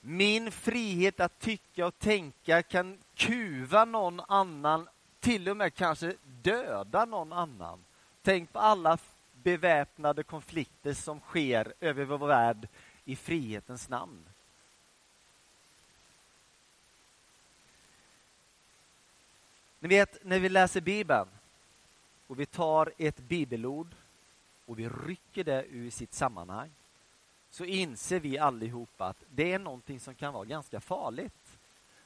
Min 0.00 0.52
frihet 0.52 1.20
att 1.20 1.38
tycka 1.38 1.86
och 1.86 1.98
tänka 1.98 2.62
kan 2.62 2.98
kuva 3.14 3.84
någon 3.84 4.20
annan, 4.20 4.88
till 5.20 5.48
och 5.48 5.56
med 5.56 5.74
kanske 5.74 6.16
döda 6.42 7.04
någon 7.04 7.32
annan. 7.32 7.84
Tänk 8.22 8.52
på 8.52 8.58
alla 8.58 8.98
beväpnade 9.32 10.22
konflikter 10.22 10.94
som 10.94 11.20
sker 11.20 11.74
över 11.80 12.04
vår 12.04 12.26
värld 12.26 12.68
i 13.04 13.16
frihetens 13.16 13.88
namn. 13.88 14.24
Ni 19.78 19.88
vet, 19.88 20.24
när 20.24 20.38
vi 20.38 20.48
läser 20.48 20.80
Bibeln 20.80 21.28
och 22.32 22.40
vi 22.40 22.46
tar 22.46 22.92
ett 22.98 23.18
bibelord 23.18 23.94
och 24.64 24.78
vi 24.78 24.88
rycker 24.88 25.44
det 25.44 25.64
ur 25.70 25.90
sitt 25.90 26.14
sammanhang 26.14 26.70
så 27.50 27.64
inser 27.64 28.20
vi 28.20 28.38
allihopa 28.38 29.06
att 29.06 29.24
det 29.30 29.52
är 29.52 29.58
någonting 29.58 30.00
som 30.00 30.14
kan 30.14 30.32
vara 30.32 30.44
ganska 30.44 30.80
farligt. 30.80 31.58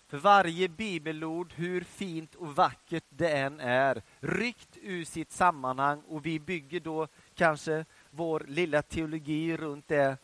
För 0.06 0.18
varje 0.18 0.68
bibelord, 0.68 1.52
hur 1.52 1.80
fint 1.80 2.34
och 2.34 2.56
vackert 2.56 3.04
det 3.08 3.30
än 3.38 3.60
är, 3.60 4.02
ryckt 4.20 4.76
ur 4.82 5.04
sitt 5.04 5.32
sammanhang 5.32 6.02
och 6.08 6.26
vi 6.26 6.40
bygger 6.40 6.80
då 6.80 7.08
kanske 7.34 7.84
vår 8.10 8.44
lilla 8.48 8.82
teologi 8.82 9.56
runt 9.56 9.88
det 9.88 10.16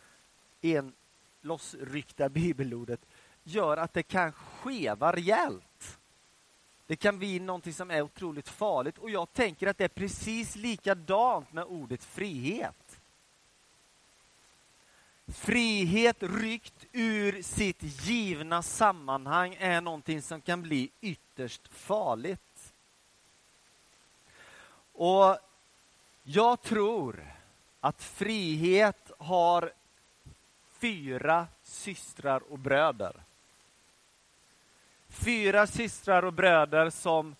en 0.60 0.92
lossryckta 1.40 2.28
bibelordet, 2.28 3.00
gör 3.44 3.76
att 3.76 3.92
det 3.92 4.02
kan 4.02 4.32
skeva 4.32 5.12
rejält. 5.12 5.71
Det 6.92 6.96
kan 6.96 7.18
bli 7.18 7.40
någonting 7.40 7.72
som 7.72 7.90
är 7.90 8.02
otroligt 8.02 8.48
farligt 8.48 8.98
och 8.98 9.10
jag 9.10 9.32
tänker 9.32 9.66
att 9.66 9.78
det 9.78 9.84
är 9.84 9.88
precis 9.88 10.56
likadant 10.56 11.52
med 11.52 11.64
ordet 11.64 12.04
frihet. 12.04 13.00
Frihet 15.26 16.16
ryckt 16.20 16.86
ur 16.92 17.42
sitt 17.42 17.82
givna 17.82 18.62
sammanhang 18.62 19.56
är 19.58 19.80
någonting 19.80 20.22
som 20.22 20.40
kan 20.40 20.62
bli 20.62 20.90
ytterst 21.00 21.68
farligt. 21.68 22.72
Och 24.92 25.38
jag 26.22 26.62
tror 26.62 27.32
att 27.80 28.02
frihet 28.02 29.10
har 29.18 29.72
fyra 30.78 31.46
systrar 31.62 32.52
och 32.52 32.58
bröder. 32.58 33.22
Fyra 35.12 35.66
systrar 35.66 36.24
och 36.24 36.32
bröder 36.32 36.90
som 36.90 37.36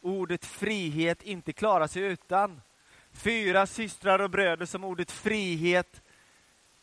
ordet 0.00 0.44
frihet 0.44 1.22
inte 1.22 1.52
klarar 1.52 1.86
sig 1.86 2.02
utan. 2.02 2.60
Fyra 3.12 3.66
systrar 3.66 4.18
och 4.18 4.30
bröder 4.30 4.66
som 4.66 4.84
ordet 4.84 5.10
frihet 5.10 6.02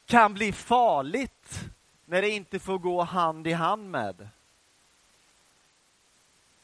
kan 0.05 0.33
bli 0.33 0.51
farligt 0.51 1.59
när 2.05 2.21
det 2.21 2.29
inte 2.29 2.59
får 2.59 2.77
gå 2.77 3.01
hand 3.01 3.47
i 3.47 3.51
hand 3.51 3.91
med. 3.91 4.29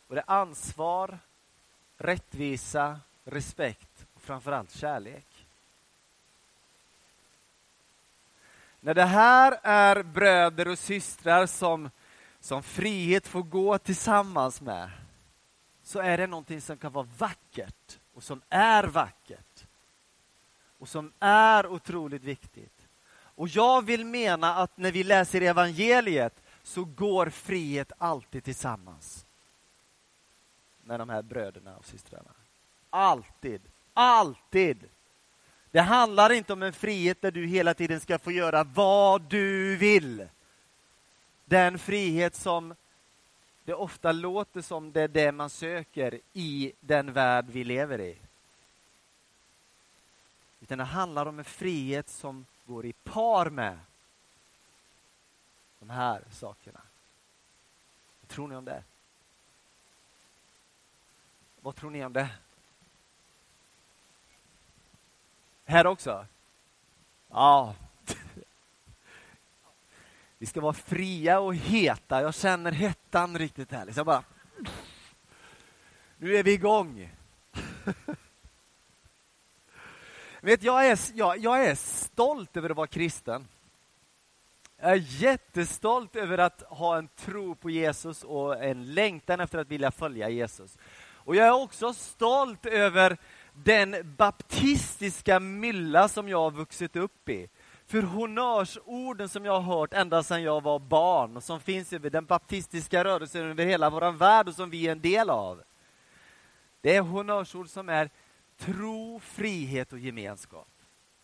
Och 0.08 0.16
det 0.16 0.22
är 0.28 0.32
ansvar, 0.32 1.20
rättvisa, 1.98 3.00
respekt 3.24 4.06
och 4.14 4.22
framförallt 4.22 4.72
kärlek. 4.72 5.26
När 8.80 8.94
det 8.94 9.06
här 9.06 9.60
är 9.64 10.04
bröder 10.04 10.68
och 10.68 10.80
systrar 10.80 11.46
som, 11.46 11.90
som 12.40 12.64
frihet 12.64 13.28
får 13.28 13.44
gå 13.44 13.78
tillsammans 13.78 14.62
med 14.62 14.90
så 15.84 16.00
är 16.00 16.18
det 16.18 16.28
någonting 16.28 16.62
som 16.62 16.78
kan 16.78 16.94
vara 16.94 17.08
vackert 17.18 18.00
och 18.14 18.24
som 18.24 18.42
är 18.50 18.84
vackert 18.84 19.66
och 20.80 20.90
som 20.90 21.12
är 21.20 21.68
otroligt 21.68 22.24
viktigt. 22.24 22.88
Och 23.38 23.48
jag 23.48 23.86
vill 23.86 24.06
mena 24.06 24.56
att 24.56 24.78
när 24.78 24.92
vi 24.92 25.04
läser 25.04 25.42
evangeliet 25.42 26.44
så 26.64 26.84
går 26.86 27.30
frihet 27.30 27.92
alltid 27.98 28.44
tillsammans 28.44 29.26
med 30.84 31.00
de 31.00 31.10
här 31.10 31.22
bröderna 31.22 31.78
och 31.78 31.86
systrarna. 31.86 32.32
Alltid, 32.90 33.62
alltid. 33.94 34.90
Det 35.72 35.82
handlar 35.82 36.32
inte 36.32 36.54
om 36.54 36.64
en 36.64 36.74
frihet 36.74 37.22
där 37.22 37.32
du 37.32 37.46
hela 37.46 37.74
tiden 37.74 38.00
ska 38.00 38.20
få 38.20 38.32
göra 38.32 38.64
vad 38.64 39.22
du 39.22 39.76
vill. 39.76 40.28
Den 41.50 41.80
frihet 41.80 42.36
som 42.36 42.76
det 43.66 43.74
ofta 43.74 44.12
låter 44.12 44.62
som 44.62 44.92
det 44.92 45.02
är 45.02 45.08
det 45.08 45.32
man 45.32 45.50
söker 45.50 46.20
i 46.34 46.74
den 46.80 47.14
värld 47.14 47.46
vi 47.50 47.64
lever 47.64 48.02
i. 48.02 48.18
Utan 50.62 50.78
det 50.78 50.84
handlar 50.84 51.26
om 51.26 51.40
en 51.40 51.46
frihet 51.46 52.10
som 52.10 52.46
går 52.66 52.86
i 52.86 52.94
par 52.94 53.50
med 53.50 53.80
de 55.80 55.90
här 55.90 56.24
sakerna. 56.32 56.82
Vad 58.22 58.30
tror 58.30 58.48
ni 58.48 58.56
om 58.56 58.66
det? 58.66 58.84
Vad 61.62 61.76
tror 61.76 61.92
ni 61.92 62.06
om 62.06 62.14
det? 62.14 62.30
Här 65.66 65.88
också? 65.88 66.26
Ja. 67.30 67.76
Vi 70.40 70.46
ska 70.46 70.62
vara 70.62 70.74
fria 70.74 71.40
och 71.40 71.56
heta. 71.56 72.22
Jag 72.22 72.36
känner 72.36 72.72
hettan 72.72 73.38
riktigt 73.38 73.72
här. 73.72 73.86
Liksom 73.86 74.06
bara... 74.06 74.24
Nu 76.18 76.36
är 76.36 76.44
vi 76.44 76.54
igång. 76.54 77.10
Vet, 80.42 80.64
jag, 80.64 80.88
är, 80.88 81.00
jag, 81.14 81.38
jag 81.38 81.66
är 81.66 81.76
stolt 81.76 82.58
över 82.58 82.70
att 82.70 82.78
vara 82.78 82.88
kristen. 82.88 83.48
Jag 84.80 84.92
är 84.92 85.04
jättestolt 85.22 86.16
över 86.16 86.38
att 86.38 86.62
ha 86.62 86.98
en 86.98 87.08
tro 87.08 87.56
på 87.56 87.70
Jesus 87.70 88.24
och 88.24 88.64
en 88.64 88.94
längtan 88.94 89.40
efter 89.40 89.58
att 89.58 89.68
vilja 89.68 89.92
följa 89.92 90.30
Jesus. 90.30 90.78
Och 91.14 91.36
jag 91.36 91.48
är 91.48 91.64
också 91.64 91.94
stolt 91.94 92.66
över 92.66 93.18
den 93.54 94.16
baptistiska 94.18 95.40
mylla 95.40 96.08
som 96.08 96.30
jag 96.30 96.42
har 96.42 96.52
vuxit 96.52 96.96
upp 96.96 97.30
i. 97.30 97.48
För 97.88 98.02
honnörsorden 98.02 99.30
som 99.30 99.46
jag 99.46 99.60
har 99.60 99.78
hört 99.80 99.94
ända 99.94 100.24
sedan 100.24 100.44
jag 100.44 100.64
var 100.64 100.80
barn 100.80 101.38
och 101.38 101.44
som 101.44 101.60
finns 101.60 101.94
över 101.94 102.10
den 102.10 102.26
baptistiska 102.26 103.04
rörelsen 103.04 103.46
över 103.46 103.66
hela 103.66 103.90
vår 103.90 104.12
värld 104.12 104.48
och 104.48 104.56
som 104.56 104.70
vi 104.70 104.88
är 104.88 104.92
en 104.92 105.02
del 105.02 105.30
av. 105.30 105.64
Det 106.82 106.96
är 106.96 107.02
honnörsord 107.02 107.70
som 107.70 107.90
är 107.90 108.10
tro, 108.58 109.20
frihet 109.20 109.94
och 109.94 110.00
gemenskap. 110.00 110.68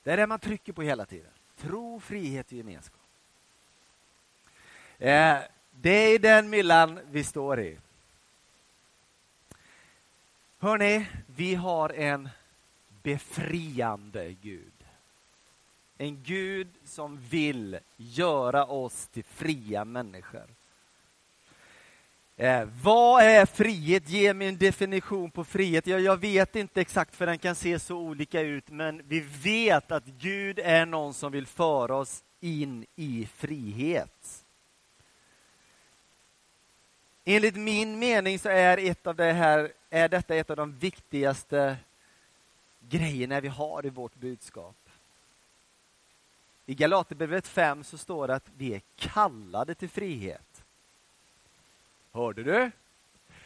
Det 0.03 0.11
är 0.11 0.17
det 0.17 0.27
man 0.27 0.39
trycker 0.39 0.73
på 0.73 0.81
hela 0.81 1.05
tiden. 1.05 1.31
Tro, 1.57 1.99
frihet 1.99 2.47
och 2.47 2.53
gemenskap. 2.53 3.01
Eh, 4.97 5.37
det 5.71 5.89
är 5.89 6.19
den 6.19 6.49
myllan 6.49 6.99
vi 7.11 7.23
står 7.23 7.59
i. 7.59 7.77
Hörni, 10.59 11.07
vi 11.25 11.55
har 11.55 11.89
en 11.89 12.29
befriande 13.03 14.35
Gud. 14.41 14.72
En 16.03 16.23
Gud 16.23 16.67
som 16.85 17.19
vill 17.29 17.79
göra 17.97 18.65
oss 18.65 19.07
till 19.07 19.23
fria 19.23 19.85
människor. 19.85 20.45
Eh, 22.35 22.67
vad 22.81 23.23
är 23.23 23.45
frihet? 23.45 24.09
Ge 24.09 24.33
mig 24.33 24.47
en 24.47 24.57
definition 24.57 25.31
på 25.31 25.43
frihet. 25.43 25.87
Jag, 25.87 26.01
jag 26.01 26.17
vet 26.17 26.55
inte 26.55 26.81
exakt 26.81 27.15
för 27.15 27.25
den 27.25 27.37
kan 27.37 27.55
se 27.55 27.79
så 27.79 27.97
olika 27.97 28.41
ut, 28.41 28.69
men 28.69 29.01
vi 29.07 29.19
vet 29.19 29.91
att 29.91 30.05
Gud 30.05 30.59
är 30.59 30.85
någon 30.85 31.13
som 31.13 31.31
vill 31.31 31.47
föra 31.47 31.95
oss 31.95 32.23
in 32.39 32.85
i 32.95 33.27
frihet. 33.35 34.45
Enligt 37.25 37.55
min 37.55 37.99
mening 37.99 38.39
så 38.39 38.49
är, 38.49 38.77
ett 38.77 39.07
av 39.07 39.15
det 39.15 39.33
här, 39.33 39.71
är 39.89 40.09
detta 40.09 40.35
ett 40.35 40.49
av 40.49 40.55
de 40.55 40.77
viktigaste 40.77 41.77
grejerna 42.79 43.39
vi 43.39 43.47
har 43.47 43.85
i 43.85 43.89
vårt 43.89 44.15
budskap. 44.15 44.75
I 46.65 46.75
Galaterbrevet 46.75 47.47
5 47.47 47.83
så 47.83 47.97
står 47.97 48.27
det 48.27 48.35
att 48.35 48.49
vi 48.57 48.73
är 48.73 48.81
kallade 48.95 49.75
till 49.75 49.89
frihet. 49.89 50.63
Hörde 52.11 52.43
du? 52.43 52.71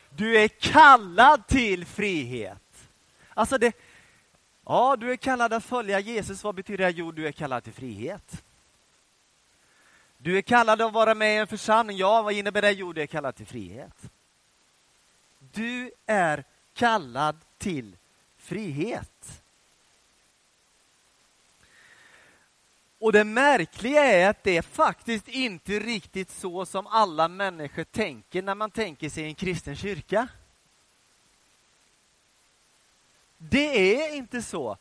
Du 0.10 0.38
är 0.38 0.48
kallad 0.48 1.48
till 1.48 1.86
frihet. 1.86 2.90
Alltså 3.30 3.58
det, 3.58 3.78
ja, 4.66 4.96
du 4.96 5.12
är 5.12 5.16
kallad 5.16 5.54
att 5.54 5.66
följa 5.66 6.00
Jesus. 6.00 6.44
Vad 6.44 6.56
betyder 6.56 6.86
det? 6.86 6.92
Jo, 6.92 7.12
du 7.12 7.28
är 7.28 7.32
kallad 7.32 7.64
till 7.64 7.74
frihet. 7.74 8.44
Du 10.18 10.38
är 10.38 10.42
kallad 10.42 10.82
att 10.82 10.94
vara 10.94 11.16
med 11.16 11.36
i 11.36 11.38
en 11.38 11.48
församling. 11.48 11.98
Ja, 11.98 12.22
vad 12.22 12.34
innebär 12.34 12.62
det? 12.62 12.72
Jo, 12.72 12.94
du 12.94 13.02
är 13.02 13.08
kallad 13.08 13.36
till 13.36 13.46
frihet. 13.46 14.10
Du 15.40 15.92
är 16.06 16.44
kallad 16.74 17.36
till 17.58 17.96
frihet. 18.38 19.42
Och 23.00 23.12
det 23.12 23.24
märkliga 23.24 24.04
är 24.04 24.30
att 24.30 24.44
det 24.44 24.58
är 24.58 24.62
faktiskt 24.62 25.28
inte 25.28 25.80
riktigt 25.80 26.32
så 26.32 26.66
som 26.66 26.88
alla 26.88 27.28
människor 27.28 27.84
tänker 27.84 28.42
när 28.42 28.56
man 28.56 28.72
tänker 28.72 29.10
sig 29.10 29.24
en 29.24 29.36
kristen 29.36 29.76
kyrka. 29.76 30.28
Det 33.38 33.96
är 33.96 34.16
inte 34.16 34.42
så. 34.42 34.78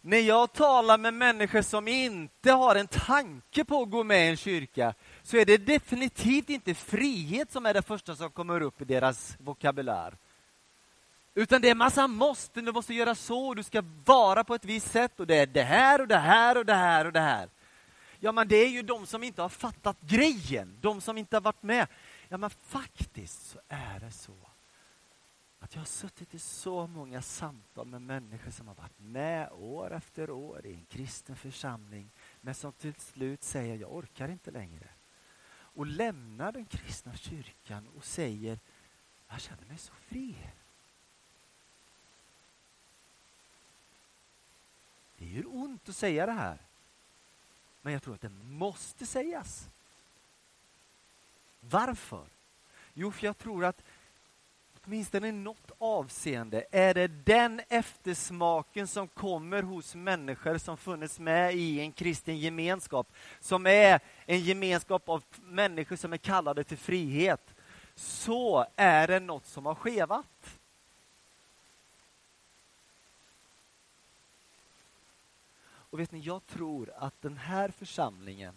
När 0.00 0.18
jag 0.18 0.52
talar 0.52 0.98
med 0.98 1.14
människor 1.14 1.62
som 1.62 1.88
inte 1.88 2.52
har 2.52 2.76
en 2.76 2.86
tanke 2.86 3.64
på 3.64 3.82
att 3.82 3.90
gå 3.90 4.04
med 4.04 4.26
i 4.26 4.30
en 4.30 4.36
kyrka 4.36 4.94
så 5.22 5.36
är 5.36 5.44
det 5.44 5.56
definitivt 5.56 6.50
inte 6.50 6.74
frihet 6.74 7.52
som 7.52 7.66
är 7.66 7.74
det 7.74 7.82
första 7.82 8.16
som 8.16 8.30
kommer 8.30 8.60
upp 8.60 8.80
i 8.80 8.84
deras 8.84 9.36
vokabulär. 9.38 10.14
Utan 11.34 11.62
det 11.62 11.70
är 11.70 11.74
massa 11.74 12.06
måsten, 12.06 12.64
du 12.64 12.72
måste 12.72 12.94
göra 12.94 13.14
så, 13.14 13.54
du 13.54 13.62
ska 13.62 13.82
vara 14.04 14.44
på 14.44 14.54
ett 14.54 14.64
visst 14.64 14.90
sätt 14.90 15.20
och 15.20 15.26
det 15.26 15.36
är 15.36 15.46
det 15.46 15.62
här 15.62 16.00
och 16.00 16.08
det 16.08 16.16
här 16.16 16.56
och 16.56 16.66
det 16.66 16.74
här 16.74 17.04
och 17.04 17.12
det 17.12 17.20
här. 17.20 17.48
Ja, 18.20 18.32
men 18.32 18.48
det 18.48 18.56
är 18.56 18.68
ju 18.68 18.82
de 18.82 19.06
som 19.06 19.22
inte 19.22 19.42
har 19.42 19.48
fattat 19.48 20.00
grejen, 20.00 20.78
de 20.80 21.00
som 21.00 21.18
inte 21.18 21.36
har 21.36 21.40
varit 21.40 21.62
med. 21.62 21.86
Ja, 22.28 22.36
men 22.36 22.50
faktiskt 22.50 23.50
så 23.50 23.60
är 23.68 24.00
det 24.00 24.12
så 24.12 24.36
att 25.58 25.74
jag 25.74 25.80
har 25.80 25.86
suttit 25.86 26.34
i 26.34 26.38
så 26.38 26.86
många 26.86 27.22
samtal 27.22 27.86
med 27.86 28.02
människor 28.02 28.50
som 28.50 28.68
har 28.68 28.74
varit 28.74 28.98
med 28.98 29.50
år 29.52 29.94
efter 29.94 30.30
år 30.30 30.66
i 30.66 30.74
en 30.74 30.84
kristen 30.84 31.36
församling, 31.36 32.10
men 32.40 32.54
som 32.54 32.72
till 32.72 32.94
slut 32.94 33.42
säger 33.42 33.76
jag 33.76 33.94
orkar 33.94 34.28
inte 34.28 34.50
längre. 34.50 34.88
Och 35.48 35.86
lämnar 35.86 36.52
den 36.52 36.64
kristna 36.66 37.16
kyrkan 37.16 37.88
och 37.96 38.04
säger 38.04 38.58
jag 39.28 39.40
känner 39.40 39.64
mig 39.64 39.78
så 39.78 39.92
fri. 39.92 40.36
Det 45.18 45.26
gör 45.26 45.44
ont 45.46 45.88
att 45.88 45.96
säga 45.96 46.26
det 46.26 46.32
här. 46.32 46.65
Men 47.86 47.92
jag 47.92 48.02
tror 48.02 48.14
att 48.14 48.20
det 48.20 48.32
måste 48.44 49.06
sägas. 49.06 49.68
Varför? 51.60 52.24
Jo, 52.94 53.12
för 53.12 53.26
jag 53.26 53.38
tror 53.38 53.64
att 53.64 53.82
åtminstone 54.84 55.28
i 55.28 55.32
något 55.32 55.70
avseende 55.78 56.64
är 56.70 56.94
det 56.94 57.06
den 57.06 57.60
eftersmaken 57.68 58.86
som 58.86 59.08
kommer 59.08 59.62
hos 59.62 59.94
människor 59.94 60.58
som 60.58 60.76
funnits 60.76 61.18
med 61.18 61.54
i 61.54 61.80
en 61.80 61.92
kristen 61.92 62.38
gemenskap, 62.38 63.12
som 63.40 63.66
är 63.66 64.00
en 64.24 64.40
gemenskap 64.40 65.08
av 65.08 65.24
människor 65.42 65.96
som 65.96 66.12
är 66.12 66.16
kallade 66.16 66.64
till 66.64 66.78
frihet. 66.78 67.54
Så 67.94 68.66
är 68.76 69.06
det 69.06 69.20
något 69.20 69.46
som 69.46 69.66
har 69.66 69.74
skevat. 69.74 70.55
Och 75.96 76.00
vet 76.00 76.12
ni, 76.12 76.20
jag 76.20 76.46
tror 76.46 76.92
att 76.96 77.22
den 77.22 77.36
här 77.36 77.68
församlingen, 77.68 78.54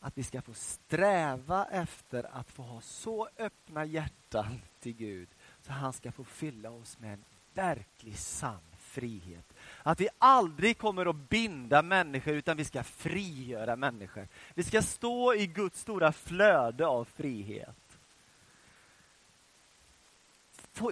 att 0.00 0.18
vi 0.18 0.22
ska 0.22 0.42
få 0.42 0.54
sträva 0.54 1.64
efter 1.64 2.36
att 2.36 2.50
få 2.50 2.62
ha 2.62 2.80
så 2.80 3.28
öppna 3.38 3.84
hjärtan 3.84 4.60
till 4.80 4.92
Gud, 4.92 5.28
så 5.62 5.72
han 5.72 5.92
ska 5.92 6.12
få 6.12 6.24
fylla 6.24 6.70
oss 6.70 6.98
med 6.98 7.12
en 7.12 7.24
verklig 7.54 8.18
sann 8.18 8.60
frihet. 8.78 9.54
Att 9.82 10.00
vi 10.00 10.08
aldrig 10.18 10.78
kommer 10.78 11.06
att 11.06 11.28
binda 11.28 11.82
människor, 11.82 12.34
utan 12.34 12.56
vi 12.56 12.64
ska 12.64 12.82
frigöra 12.82 13.76
människor. 13.76 14.28
Vi 14.54 14.62
ska 14.62 14.82
stå 14.82 15.34
i 15.34 15.46
Guds 15.46 15.80
stora 15.80 16.12
flöde 16.12 16.86
av 16.86 17.04
frihet 17.04 17.85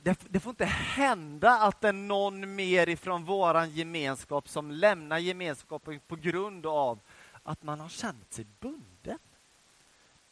det, 0.03 0.18
det, 0.29 0.40
får 0.40 0.51
inte 0.51 0.64
hända 0.64 1.51
att 1.51 1.81
det 1.81 1.88
är 1.88 1.92
någon 1.92 2.55
mer 2.55 2.88
ifrån 2.88 3.25
vår 3.25 3.64
gemenskap 3.64 4.49
som 4.49 4.70
lämnar 4.70 5.18
gemenskapen 5.18 6.01
på 6.07 6.16
grund 6.16 6.66
av 6.66 7.01
att 7.42 7.62
man 7.62 7.81
har 7.81 7.88
känt 7.88 8.33
sig 8.33 8.47
bunden. 8.61 9.18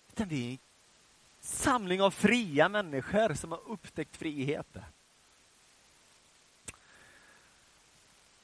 Utan 0.08 0.28
det 0.28 0.48
är 0.48 0.50
en 0.50 0.58
samling 1.40 2.02
av 2.02 2.10
fria 2.10 2.68
människor 2.68 3.34
som 3.34 3.52
har 3.52 3.60
upptäckt 3.66 4.16
friheten. 4.16 4.82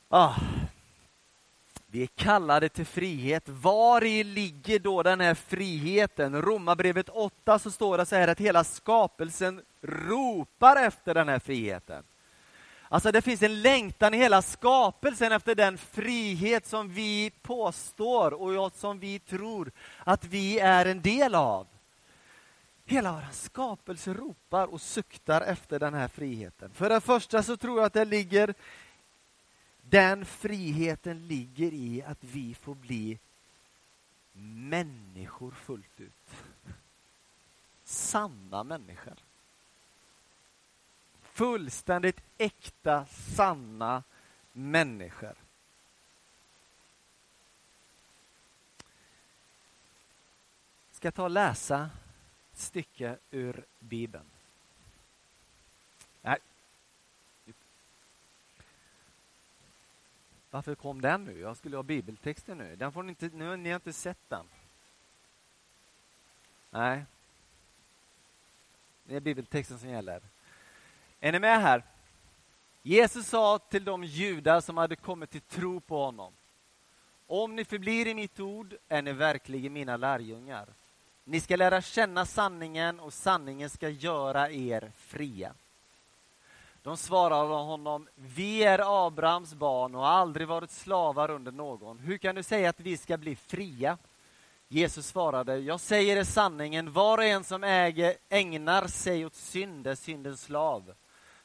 Ah, 0.08 0.34
vi 1.86 2.02
är 2.02 2.06
kallade 2.06 2.68
till 2.68 2.86
frihet. 2.86 3.48
Var 3.48 4.04
i 4.04 4.24
ligger 4.24 4.78
då 4.78 5.02
den 5.02 5.20
här 5.20 5.34
friheten? 5.34 6.42
Romarbrevet 6.42 7.08
8 7.08 7.58
så 7.58 7.70
står 7.70 7.98
det 7.98 8.06
så 8.06 8.16
här 8.16 8.28
att 8.28 8.40
hela 8.40 8.64
skapelsen 8.64 9.62
ropar 9.82 10.76
efter 10.76 11.14
den 11.14 11.28
här 11.28 11.38
friheten. 11.38 12.04
Alltså 12.88 13.12
det 13.12 13.22
finns 13.22 13.42
en 13.42 13.62
längtan 13.62 14.14
i 14.14 14.16
hela 14.16 14.42
skapelsen 14.42 15.32
efter 15.32 15.54
den 15.54 15.78
frihet 15.78 16.66
som 16.66 16.88
vi 16.88 17.32
påstår 17.42 18.34
och 18.34 18.72
som 18.72 18.98
vi 18.98 19.18
tror 19.18 19.70
att 19.98 20.24
vi 20.24 20.58
är 20.58 20.86
en 20.86 21.02
del 21.02 21.34
av. 21.34 21.66
Hela 22.84 23.12
vår 23.12 23.32
skapelse 23.32 24.14
ropar 24.14 24.66
och 24.66 24.80
suktar 24.80 25.40
efter 25.40 25.78
den 25.78 25.94
här 25.94 26.08
friheten. 26.08 26.70
För 26.74 26.88
det 26.88 27.00
första 27.00 27.42
så 27.42 27.56
tror 27.56 27.78
jag 27.78 27.86
att 27.86 27.92
det 27.92 28.04
ligger 28.04 28.54
den 29.82 30.24
friheten 30.24 31.26
ligger 31.26 31.72
i 31.72 32.02
att 32.02 32.18
vi 32.20 32.54
får 32.54 32.74
bli 32.74 33.18
människor 34.32 35.50
fullt 35.50 36.00
ut. 36.00 36.12
Sanna 37.84 38.64
människor. 38.64 39.27
Fullständigt 41.38 42.20
äkta, 42.38 43.06
sanna 43.06 44.02
människor. 44.52 45.34
ska 50.90 51.10
ta 51.10 51.22
och 51.22 51.30
läsa 51.30 51.90
ett 52.52 52.58
stycke 52.58 53.18
ur 53.30 53.64
Bibeln. 53.78 54.24
Nej. 56.22 56.38
Varför 60.50 60.74
kom 60.74 61.00
den 61.00 61.24
nu? 61.24 61.40
Jag 61.40 61.56
skulle 61.56 61.76
ha 61.76 61.82
bibeltexten 61.82 62.58
nu. 62.58 62.76
Den 62.76 62.92
får 62.92 63.02
ni 63.02 63.08
inte, 63.08 63.30
nu, 63.32 63.56
ni 63.56 63.68
har 63.68 63.76
inte 63.76 63.92
sett 63.92 64.28
den. 64.28 64.46
Nej. 66.70 67.04
Det 69.04 69.16
är 69.16 69.20
bibeltexten 69.20 69.78
som 69.78 69.88
gäller. 69.88 70.22
Är 71.20 71.32
ni 71.32 71.38
med 71.38 71.62
här? 71.62 71.82
Jesus 72.82 73.26
sa 73.28 73.58
till 73.58 73.84
de 73.84 74.04
judar 74.04 74.60
som 74.60 74.76
hade 74.76 74.96
kommit 74.96 75.30
till 75.30 75.40
tro 75.40 75.80
på 75.80 76.04
honom. 76.04 76.32
Om 77.26 77.56
ni 77.56 77.64
förblir 77.64 78.06
i 78.06 78.14
mitt 78.14 78.40
ord 78.40 78.74
är 78.88 79.02
ni 79.02 79.12
verkligen 79.12 79.72
mina 79.72 79.96
lärjungar. 79.96 80.66
Ni 81.24 81.40
ska 81.40 81.56
lära 81.56 81.82
känna 81.82 82.26
sanningen 82.26 83.00
och 83.00 83.12
sanningen 83.12 83.70
ska 83.70 83.88
göra 83.88 84.50
er 84.50 84.92
fria. 84.96 85.52
De 86.82 86.96
svarade 86.96 87.54
honom, 87.54 88.08
vi 88.14 88.64
är 88.64 89.06
Abrahams 89.06 89.54
barn 89.54 89.94
och 89.94 90.00
har 90.00 90.08
aldrig 90.08 90.48
varit 90.48 90.70
slavar 90.70 91.30
under 91.30 91.52
någon. 91.52 91.98
Hur 91.98 92.18
kan 92.18 92.34
du 92.34 92.42
säga 92.42 92.70
att 92.70 92.80
vi 92.80 92.96
ska 92.96 93.16
bli 93.16 93.36
fria? 93.36 93.98
Jesus 94.68 95.06
svarade, 95.06 95.58
jag 95.58 95.80
säger 95.80 96.16
er 96.16 96.24
sanningen, 96.24 96.92
var 96.92 97.18
och 97.18 97.24
en 97.24 97.44
som 97.44 97.64
äger, 97.64 98.14
ägnar 98.28 98.86
sig 98.86 99.26
åt 99.26 99.34
synd 99.34 99.86
är 99.86 99.94
syndens 99.94 100.42
slav. 100.42 100.94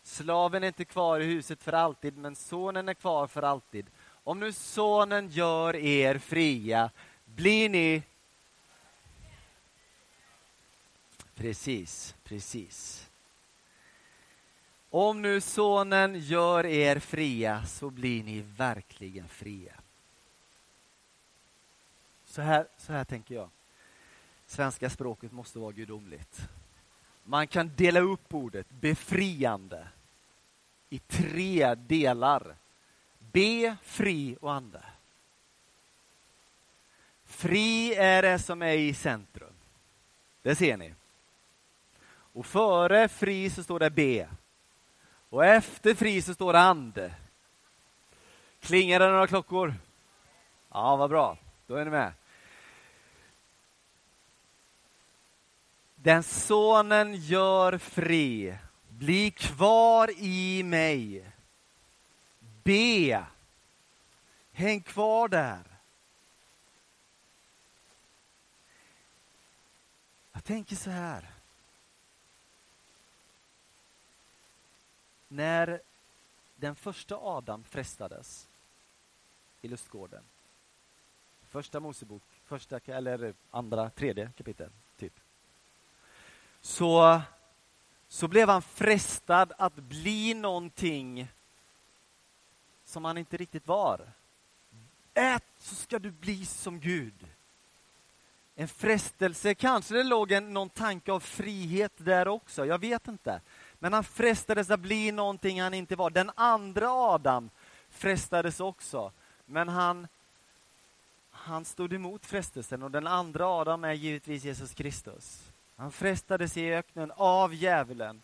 Slaven 0.04 0.64
är 0.64 0.68
inte 0.68 0.86
kvar 0.86 1.20
i 1.20 1.26
huset 1.26 1.64
för 1.64 1.74
alltid, 1.74 2.18
men 2.18 2.36
sonen 2.36 2.90
är 2.90 2.94
kvar 2.94 3.28
för 3.28 3.42
alltid. 3.42 3.90
Om 4.24 4.40
nu 4.40 4.54
sonen 4.54 5.30
gör 5.30 5.76
er 5.76 6.18
fria, 6.18 6.90
blir 7.26 7.70
ni... 7.70 8.04
Precis, 11.36 12.16
precis. 12.24 13.08
Om 14.90 15.22
nu 15.22 15.42
sonen 15.42 16.20
gör 16.20 16.66
er 16.66 17.00
fria 17.00 17.66
så 17.66 17.90
blir 17.90 18.24
ni 18.24 18.42
verkligen 18.42 19.28
fria. 19.28 19.74
Så 22.26 22.42
här, 22.42 22.68
så 22.78 22.94
här 22.94 23.04
tänker 23.04 23.36
jag. 23.36 23.50
Svenska 24.46 24.90
språket 24.90 25.32
måste 25.32 25.60
vara 25.60 25.72
gudomligt. 25.72 26.50
Man 27.24 27.48
kan 27.48 27.72
dela 27.76 28.00
upp 28.00 28.34
ordet 28.34 28.70
befriande 28.70 29.88
i 30.90 31.00
tre 31.00 31.76
delar. 31.76 32.56
Be, 33.20 33.78
fri 33.84 34.38
och 34.42 34.54
ande. 34.54 34.84
Fri 37.26 37.96
är 37.96 38.22
det 38.22 38.40
som 38.40 38.62
är 38.62 38.74
i 38.74 38.94
centrum. 38.94 39.54
Det 40.42 40.56
ser 40.56 40.78
ni. 40.78 40.94
Och 42.08 42.46
före 42.46 43.08
fri 43.08 43.50
så 43.50 43.64
står 43.64 43.80
det 43.80 43.90
be. 43.90 44.30
Och 45.30 45.46
efter 45.46 45.94
fri 45.94 46.22
så 46.22 46.34
står 46.34 46.54
det 46.54 46.60
ande. 46.60 47.14
Klingar 48.60 49.00
det 49.00 49.10
några 49.10 49.28
klockor? 49.28 49.76
Ja, 50.70 50.96
vad 50.96 51.10
bra. 51.10 51.38
Då 51.68 51.76
är 51.76 51.86
ni 51.86 51.92
med. 51.92 52.12
Den 56.04 56.24
sonen 56.24 57.16
gör 57.16 57.78
fri. 57.78 58.58
Bli 58.90 59.32
kvar 59.32 60.12
i 60.18 60.64
mig. 60.64 61.32
Be. 62.64 63.26
Häng 64.52 64.82
kvar 64.82 65.28
där. 65.28 65.64
Jag 70.32 70.44
tänker 70.44 70.76
så 70.76 70.90
här. 70.90 71.30
När 75.28 75.82
den 76.56 76.76
första 76.76 77.16
Adam 77.16 77.64
frestades 77.64 78.48
i 79.62 79.68
lustgården. 79.68 80.24
Första 81.50 81.80
Mosebok, 81.80 82.24
första 82.46 82.80
eller 82.86 83.34
andra, 83.52 83.90
tredje 83.90 84.32
kapitel. 84.38 84.70
Så, 86.66 87.22
så 88.08 88.28
blev 88.28 88.50
han 88.50 88.62
frestad 88.62 89.54
att 89.58 89.76
bli 89.76 90.34
någonting 90.34 91.28
som 92.86 93.06
han 93.06 93.18
inte 93.18 93.38
riktigt 93.38 93.68
var. 93.68 94.12
Ät 95.14 95.44
så 95.58 95.76
ska 95.76 96.00
du 96.00 96.12
bli 96.12 96.46
som 96.46 96.80
Gud. 96.80 97.28
En 98.56 98.68
frestelse, 98.68 99.56
kanske 99.56 99.94
det 99.94 100.04
låg 100.04 100.32
en, 100.32 100.54
någon 100.54 100.70
tanke 100.70 101.12
av 101.12 101.20
frihet 101.20 101.92
där 101.98 102.28
också, 102.28 102.66
jag 102.66 102.80
vet 102.80 103.08
inte. 103.08 103.42
Men 103.80 103.94
han 103.94 104.04
frestades 104.04 104.70
att 104.70 104.80
bli 104.80 105.12
någonting 105.12 105.62
han 105.62 105.74
inte 105.74 105.96
var. 105.96 106.10
Den 106.10 106.32
andra 106.36 106.90
Adam 106.90 107.50
frestades 107.90 108.60
också, 108.60 109.12
men 109.46 109.70
han, 109.70 110.08
han 111.32 111.66
stod 111.66 111.94
emot 111.94 112.26
frestelsen 112.26 112.84
och 112.84 112.92
den 112.92 113.08
andra 113.08 113.48
Adam 113.48 113.84
är 113.84 113.94
givetvis 113.94 114.44
Jesus 114.44 114.74
Kristus. 114.74 115.43
Han 115.76 115.92
frestades 115.92 116.58
i 116.58 116.74
öknen 116.74 117.12
av 117.16 117.54
djävulen. 117.54 118.22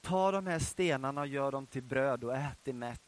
Ta 0.00 0.30
de 0.30 0.46
här 0.46 0.58
stenarna 0.58 1.20
och 1.20 1.26
gör 1.26 1.52
dem 1.52 1.66
till 1.66 1.82
bröd 1.82 2.24
och 2.24 2.36
ät 2.36 2.64
dig 2.64 2.74
mätt. 2.74 3.00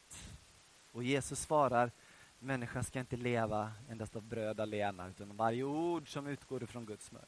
Och 0.93 1.03
Jesus 1.03 1.41
svarar, 1.41 1.91
människan 2.39 2.85
ska 2.85 3.01
inte 3.01 3.17
leva 3.17 3.73
endast 3.91 4.17
av 4.17 4.23
bröd 4.23 4.61
alena, 4.61 5.09
utan 5.09 5.31
av 5.31 5.37
varje 5.37 5.63
ord 5.63 6.13
som 6.13 6.27
utgår 6.27 6.63
ifrån 6.63 6.87
Guds 6.87 7.13
mun. 7.13 7.23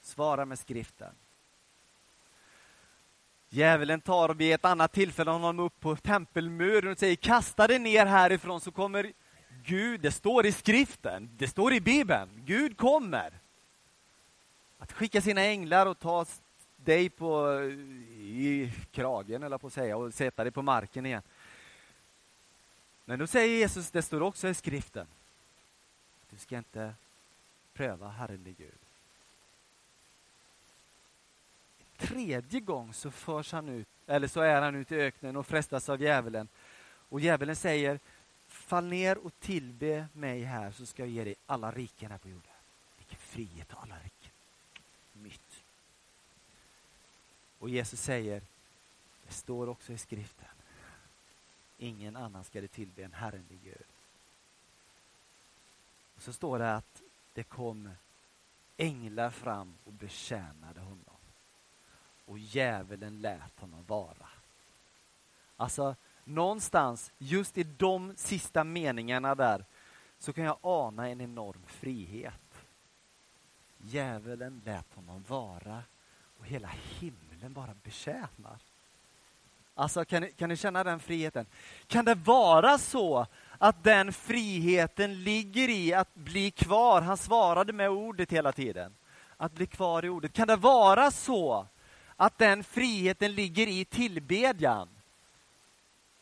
Svara 0.00 0.44
med 0.44 0.58
skriften. 0.58 1.14
Djävulen 3.48 4.00
tar 4.00 4.28
och 4.28 4.40
vid 4.40 4.54
ett 4.54 4.64
annat 4.64 4.92
tillfälle 4.92 5.30
honom 5.30 5.58
upp 5.58 5.80
på 5.80 5.96
tempelmuren 5.96 6.92
och 6.92 6.98
säger 6.98 7.16
kasta 7.16 7.66
dig 7.66 7.78
ner 7.78 8.06
härifrån 8.06 8.60
så 8.60 8.72
kommer 8.72 9.12
Gud, 9.64 10.00
det 10.00 10.12
står 10.12 10.46
i 10.46 10.52
skriften, 10.52 11.30
det 11.36 11.48
står 11.48 11.72
i 11.72 11.80
Bibeln, 11.80 12.28
Gud 12.46 12.76
kommer. 12.76 13.39
Att 14.80 14.92
skicka 14.92 15.20
sina 15.20 15.40
änglar 15.40 15.86
och 15.86 15.98
ta 15.98 16.26
dig 16.76 17.10
på, 17.10 17.62
i 18.10 18.72
kragen, 18.90 19.42
eller 19.42 19.58
på 19.58 19.66
att 19.66 19.72
säga, 19.72 19.96
och 19.96 20.14
sätta 20.14 20.44
dig 20.44 20.52
på 20.52 20.62
marken 20.62 21.06
igen. 21.06 21.22
Men 23.04 23.18
då 23.18 23.26
säger 23.26 23.56
Jesus, 23.56 23.90
det 23.90 24.02
står 24.02 24.20
också 24.20 24.48
i 24.48 24.54
skriften, 24.54 25.06
du 26.30 26.36
ska 26.36 26.58
inte 26.58 26.94
pröva 27.72 28.08
Herren 28.08 28.44
din 28.44 28.54
Gud. 28.58 28.78
Tredje 31.96 32.60
gång 32.60 32.94
så 32.94 33.10
förs 33.10 33.52
han 33.52 33.68
ut, 33.68 33.88
eller 34.06 34.28
så 34.28 34.40
är 34.40 34.60
han 34.60 34.74
ute 34.74 34.96
i 34.96 35.00
öknen 35.00 35.36
och 35.36 35.46
frestas 35.46 35.88
av 35.88 36.02
djävulen. 36.02 36.48
Och 37.08 37.20
djävulen 37.20 37.56
säger, 37.56 37.98
fall 38.48 38.86
ner 38.86 39.18
och 39.18 39.32
tillbe 39.40 40.06
mig 40.12 40.42
här 40.42 40.72
så 40.72 40.86
ska 40.86 41.02
jag 41.02 41.10
ge 41.10 41.24
dig 41.24 41.34
alla 41.46 41.70
riken 41.72 42.10
här 42.10 42.18
på 42.18 42.28
jorden. 42.28 42.52
Vilken 42.98 43.18
frihet 43.18 43.72
och 43.72 43.82
alla 43.82 43.94
riken. 43.94 44.32
Mitt. 45.12 45.62
Och 47.60 47.70
Jesus 47.70 48.00
säger, 48.00 48.42
det 49.26 49.32
står 49.32 49.68
också 49.68 49.92
i 49.92 49.98
skriften, 49.98 50.48
ingen 51.78 52.16
annan 52.16 52.44
ska 52.44 52.60
det 52.60 52.68
tillbe 52.68 53.04
än 53.04 53.12
Herren 53.12 53.44
din 53.48 53.60
Gud. 53.64 53.86
Och 56.16 56.22
så 56.22 56.32
står 56.32 56.58
det 56.58 56.74
att 56.74 57.02
det 57.34 57.42
kom 57.42 57.90
änglar 58.76 59.30
fram 59.30 59.74
och 59.84 59.92
betjänade 59.92 60.80
honom. 60.80 61.16
Och 62.26 62.38
djävulen 62.38 63.20
lät 63.20 63.60
honom 63.60 63.84
vara. 63.86 64.28
Alltså, 65.56 65.96
någonstans, 66.24 67.12
just 67.18 67.58
i 67.58 67.62
de 67.62 68.16
sista 68.16 68.64
meningarna 68.64 69.34
där, 69.34 69.64
så 70.18 70.32
kan 70.32 70.44
jag 70.44 70.58
ana 70.60 71.08
en 71.08 71.20
enorm 71.20 71.62
frihet. 71.66 72.64
Djävulen 73.78 74.62
lät 74.64 74.94
honom 74.94 75.24
vara 75.28 75.82
och 76.40 76.46
hela 76.46 76.70
himlen 76.98 77.52
bara 77.52 77.74
betjänar. 77.82 78.58
Alltså 79.74 80.04
kan 80.04 80.22
ni, 80.22 80.32
kan 80.32 80.48
ni 80.48 80.56
känna 80.56 80.84
den 80.84 81.00
friheten? 81.00 81.46
Kan 81.86 82.04
det 82.04 82.14
vara 82.14 82.78
så 82.78 83.26
att 83.58 83.84
den 83.84 84.12
friheten 84.12 85.22
ligger 85.24 85.68
i 85.68 85.94
att 85.94 86.14
bli 86.14 86.50
kvar? 86.50 87.02
Han 87.02 87.16
svarade 87.16 87.72
med 87.72 87.90
ordet 87.90 88.32
hela 88.32 88.52
tiden. 88.52 88.94
Att 89.36 89.52
bli 89.52 89.66
kvar 89.66 90.04
i 90.04 90.08
ordet. 90.08 90.32
Kan 90.32 90.48
det 90.48 90.56
vara 90.56 91.10
så 91.10 91.66
att 92.16 92.38
den 92.38 92.64
friheten 92.64 93.34
ligger 93.34 93.66
i 93.66 93.84
tillbedjan? 93.84 94.88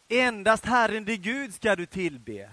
Endast 0.08 0.64
Herren 0.64 1.04
din 1.04 1.22
Gud 1.22 1.54
ska 1.54 1.76
du 1.76 1.86
tillbe. 1.86 2.50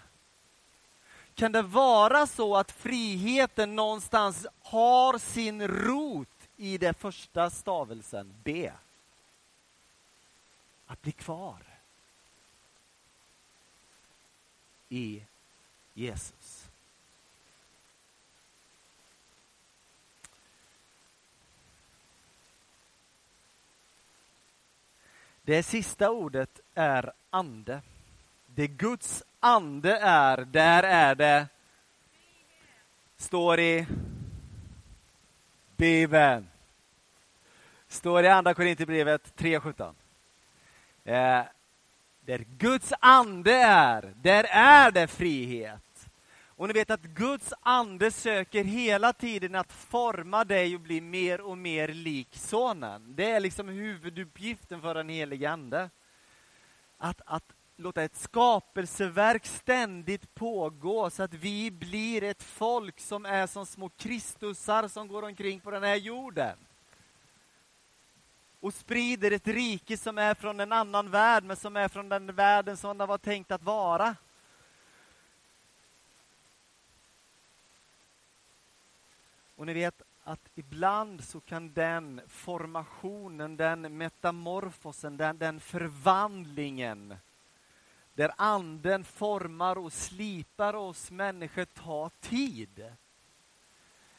Kan 1.35 1.51
det 1.51 1.61
vara 1.61 2.27
så 2.27 2.55
att 2.55 2.71
friheten 2.71 3.75
någonstans 3.75 4.47
har 4.61 5.17
sin 5.17 5.67
rot 5.67 6.34
i 6.57 6.77
den 6.77 6.93
första 6.93 7.49
stavelsen, 7.49 8.33
B. 8.43 8.71
Att 10.85 11.01
bli 11.01 11.11
kvar 11.11 11.57
i 14.89 15.23
Jesus. 15.93 16.69
Det 25.41 25.63
sista 25.63 26.09
ordet 26.09 26.59
är 26.73 27.11
ande. 27.29 27.81
Det 28.45 28.67
Guds 28.67 29.23
ande 29.39 29.97
är, 29.97 30.37
där 30.37 30.83
är 30.83 31.15
det, 31.15 31.47
står 33.17 33.59
i 33.59 33.87
Bibeln. 35.77 36.47
Står 37.87 38.23
i 38.23 38.27
Andra 38.27 38.53
Korinthierbrevet 38.53 39.33
3.17. 39.37 39.93
Eh, 41.03 41.45
där 42.21 42.45
Guds 42.57 42.93
ande 42.99 43.53
är, 43.53 44.13
där 44.15 44.43
är 44.49 44.91
det 44.91 45.07
frihet. 45.07 46.09
Och 46.57 46.67
ni 46.67 46.73
vet 46.73 46.89
att 46.89 47.03
Guds 47.03 47.53
ande 47.61 48.11
söker 48.11 48.63
hela 48.63 49.13
tiden 49.13 49.55
att 49.55 49.71
forma 49.71 50.43
dig 50.43 50.75
och 50.75 50.81
bli 50.81 51.01
mer 51.01 51.41
och 51.41 51.57
mer 51.57 51.87
lik 51.87 52.27
Sonen. 52.31 53.15
Det 53.15 53.31
är 53.31 53.39
liksom 53.39 53.67
huvuduppgiften 53.67 54.81
för 54.81 54.93
den 54.95 55.09
helige 55.09 55.51
Ande. 55.51 55.89
Att, 56.97 57.21
att 57.25 57.54
låta 57.77 58.03
ett 58.03 58.15
skapelseverk 58.15 59.45
ständigt 59.45 60.35
pågå 60.35 61.09
så 61.09 61.23
att 61.23 61.33
vi 61.33 61.71
blir 61.71 62.23
ett 62.23 62.43
folk 62.43 62.99
som 62.99 63.25
är 63.25 63.47
som 63.47 63.65
små 63.65 63.89
Kristusar 63.89 64.87
som 64.87 65.07
går 65.07 65.23
omkring 65.23 65.59
på 65.59 65.71
den 65.71 65.83
här 65.83 65.95
jorden. 65.95 66.57
Och 68.59 68.73
sprider 68.73 69.31
ett 69.31 69.47
rike 69.47 69.97
som 69.97 70.17
är 70.17 70.33
från 70.33 70.59
en 70.59 70.71
annan 70.71 71.11
värld, 71.11 71.43
men 71.43 71.55
som 71.57 71.75
är 71.75 71.87
från 71.87 72.09
den 72.09 72.35
världen 72.35 72.77
som 72.77 72.97
den 72.97 73.07
var 73.07 73.17
tänkt 73.17 73.51
att 73.51 73.63
vara. 73.63 74.15
Och 79.55 79.65
ni 79.65 79.73
vet 79.73 80.01
att 80.23 80.49
ibland 80.55 81.23
så 81.23 81.39
kan 81.39 81.73
den 81.73 82.21
formationen, 82.27 83.57
den 83.57 83.97
metamorfosen, 83.97 85.17
den, 85.17 85.37
den 85.37 85.59
förvandlingen 85.59 87.15
där 88.15 88.31
anden 88.37 89.03
formar 89.03 89.77
och 89.77 89.93
slipar 89.93 90.73
oss 90.73 91.11
människor 91.11 91.65
tar 91.65 92.11
tid. 92.19 92.91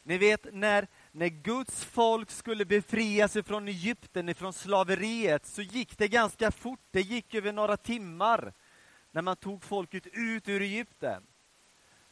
Ni 0.03 0.17
vet 0.17 0.53
när, 0.53 0.87
när 1.11 1.27
Guds 1.27 1.85
folk 1.85 2.31
skulle 2.31 2.65
befria 2.65 3.27
sig 3.27 3.43
från 3.43 3.67
Egypten, 3.67 4.35
från 4.35 4.53
slaveriet, 4.53 5.45
så 5.45 5.61
gick 5.61 5.97
det 5.97 6.07
ganska 6.07 6.51
fort. 6.51 6.79
Det 6.91 7.01
gick 7.01 7.35
över 7.35 7.51
några 7.51 7.77
timmar 7.77 8.53
när 9.11 9.21
man 9.21 9.35
tog 9.35 9.63
folket 9.63 10.07
ut 10.07 10.49
ur 10.49 10.61
Egypten. 10.61 11.23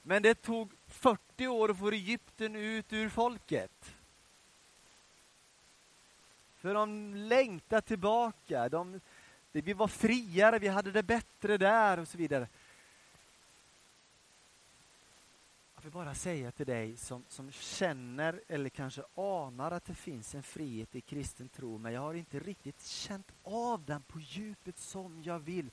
Men 0.01 0.21
det 0.21 0.35
tog 0.35 0.71
40 0.87 1.47
år 1.47 1.71
att 1.71 1.79
få 1.79 1.91
Egypten 1.91 2.55
ut 2.55 2.93
ur 2.93 3.09
folket. 3.09 3.95
För 6.55 6.73
de 6.73 7.15
längtar 7.15 7.81
tillbaka. 7.81 8.69
De, 8.69 9.01
vi 9.61 9.73
var 9.73 9.87
friare, 9.87 10.59
vi 10.59 10.67
hade 10.67 10.91
det 10.91 11.03
bättre 11.03 11.57
där 11.57 11.99
och 11.99 12.07
så 12.07 12.17
vidare. 12.17 12.47
Jag 15.75 15.81
vill 15.81 15.91
bara 15.91 16.15
säga 16.15 16.51
till 16.51 16.65
dig 16.65 16.97
som, 16.97 17.23
som 17.29 17.51
känner 17.51 18.41
eller 18.47 18.69
kanske 18.69 19.03
anar 19.15 19.71
att 19.71 19.85
det 19.85 19.95
finns 19.95 20.35
en 20.35 20.43
frihet 20.43 20.95
i 20.95 21.01
kristen 21.01 21.49
tro, 21.49 21.77
men 21.77 21.93
jag 21.93 22.01
har 22.01 22.13
inte 22.13 22.39
riktigt 22.39 22.85
känt 22.85 23.31
av 23.43 23.85
den 23.85 24.01
på 24.01 24.19
djupet 24.19 24.79
som 24.79 25.23
jag 25.23 25.39
vill. 25.39 25.69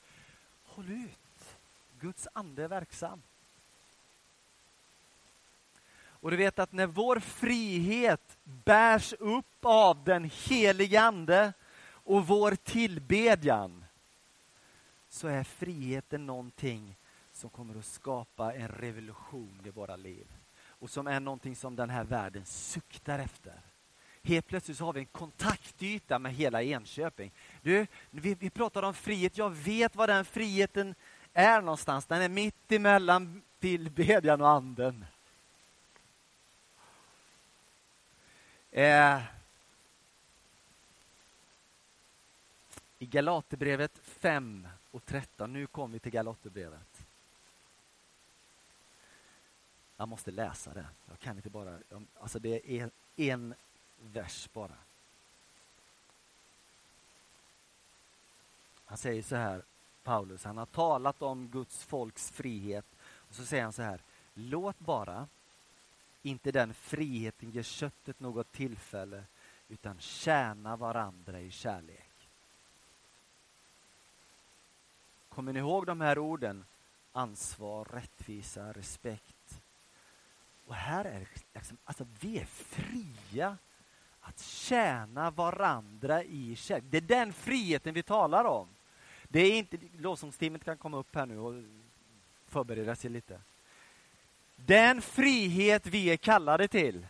Håll 0.63 0.91
ut! 0.91 1.57
Guds 1.99 2.27
ande 2.33 2.63
är 2.63 2.67
verksam. 2.67 3.21
Och 6.23 6.31
du 6.31 6.37
vet 6.37 6.59
att 6.59 6.71
när 6.71 6.87
vår 6.87 7.19
frihet 7.19 8.37
bärs 8.43 9.13
upp 9.13 9.65
av 9.65 10.03
den 10.03 10.31
helige 10.33 11.01
Ande 11.01 11.53
och 12.03 12.27
vår 12.27 12.55
tillbedjan 12.55 13.85
så 15.09 15.27
är 15.27 15.43
friheten 15.43 16.25
någonting 16.25 16.95
som 17.31 17.49
kommer 17.49 17.79
att 17.79 17.85
skapa 17.85 18.53
en 18.53 18.67
revolution 18.67 19.61
i 19.65 19.69
våra 19.69 19.95
liv. 19.95 20.27
Och 20.65 20.89
som 20.89 21.07
är 21.07 21.19
någonting 21.19 21.55
som 21.55 21.75
den 21.75 21.89
här 21.89 22.03
världen 22.03 22.45
suktar 22.45 23.19
efter. 23.19 23.61
Helt 24.23 24.47
plötsligt 24.47 24.77
så 24.77 24.85
har 24.85 24.93
vi 24.93 24.99
en 24.99 25.05
kontaktyta 25.05 26.19
med 26.19 26.33
hela 26.33 26.63
Enköping. 26.63 27.31
Du, 27.61 27.87
vi, 28.09 28.35
vi 28.35 28.49
pratar 28.49 28.83
om 28.83 28.93
frihet, 28.93 29.37
jag 29.37 29.49
vet 29.49 29.95
var 29.95 30.07
den 30.07 30.25
friheten 30.25 30.95
är 31.33 31.61
någonstans. 31.61 32.05
Den 32.05 32.21
är 32.21 32.29
mitt 32.29 32.71
emellan 32.71 33.41
tillbedjan 33.59 34.41
och 34.41 34.49
anden. 34.49 35.05
Eh, 38.71 39.21
I 43.03 43.05
Galaterbrevet 43.05 43.97
5 44.03 44.67
och 44.91 45.05
13, 45.05 45.53
nu 45.53 45.67
kommer 45.67 45.93
vi 45.93 45.99
till 45.99 46.11
Galaterbrevet. 46.11 47.05
Jag 49.97 50.07
måste 50.07 50.31
läsa 50.31 50.73
det. 50.73 50.85
Jag 51.09 51.19
kan 51.19 51.37
inte 51.37 51.49
bara, 51.49 51.79
alltså 52.19 52.39
det 52.39 52.71
är 52.71 52.89
en 53.15 53.53
vers 54.01 54.49
bara. 54.53 54.75
Han 58.85 58.97
säger 58.97 59.23
så 59.23 59.35
här, 59.35 59.61
Paulus, 60.03 60.43
han 60.43 60.57
har 60.57 60.65
talat 60.65 61.21
om 61.21 61.47
Guds 61.47 61.83
folks 61.83 62.31
frihet. 62.31 62.85
Och 63.01 63.35
så 63.35 63.45
säger 63.45 63.63
han 63.63 63.73
så 63.73 63.81
här, 63.81 64.01
låt 64.33 64.79
bara 64.79 65.27
inte 66.21 66.51
den 66.51 66.73
friheten 66.73 67.51
ger 67.51 67.63
köttet 67.63 68.19
något 68.19 68.51
tillfälle, 68.51 69.23
utan 69.69 69.99
tjäna 69.99 70.75
varandra 70.75 71.39
i 71.41 71.51
kärlek. 71.51 72.02
Kommer 75.35 75.53
ni 75.53 75.59
ihåg 75.59 75.85
de 75.85 76.01
här 76.01 76.19
orden? 76.19 76.65
Ansvar, 77.11 77.85
rättvisa, 77.85 78.71
respekt. 78.71 79.61
Och 80.65 80.75
här 80.75 81.05
är 81.05 81.27
liksom, 81.53 81.77
alltså 81.83 82.05
vi 82.19 82.39
är 82.39 82.45
fria 82.45 83.57
att 84.21 84.39
tjäna 84.39 85.31
varandra 85.31 86.23
i 86.23 86.55
kärlek. 86.55 86.83
Det 86.89 86.97
är 86.97 87.01
den 87.01 87.33
friheten 87.33 87.93
vi 87.93 88.03
talar 88.03 88.45
om. 88.45 88.67
Det 89.27 89.39
är 89.39 89.57
inte, 89.57 89.77
lovsångsteamet 89.97 90.65
kan 90.65 90.77
komma 90.77 90.97
upp 90.97 91.15
här 91.15 91.25
nu 91.25 91.39
och 91.39 91.63
förbereda 92.47 92.95
sig 92.95 93.09
lite. 93.09 93.39
Den 94.55 95.01
frihet 95.01 95.85
vi 95.85 96.09
är 96.09 96.17
kallade 96.17 96.67
till 96.67 97.07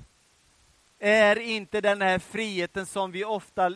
är 0.99 1.39
inte 1.39 1.81
den 1.81 2.01
här 2.01 2.19
friheten 2.19 2.86
som 2.86 3.12
vi 3.12 3.25
ofta 3.25 3.75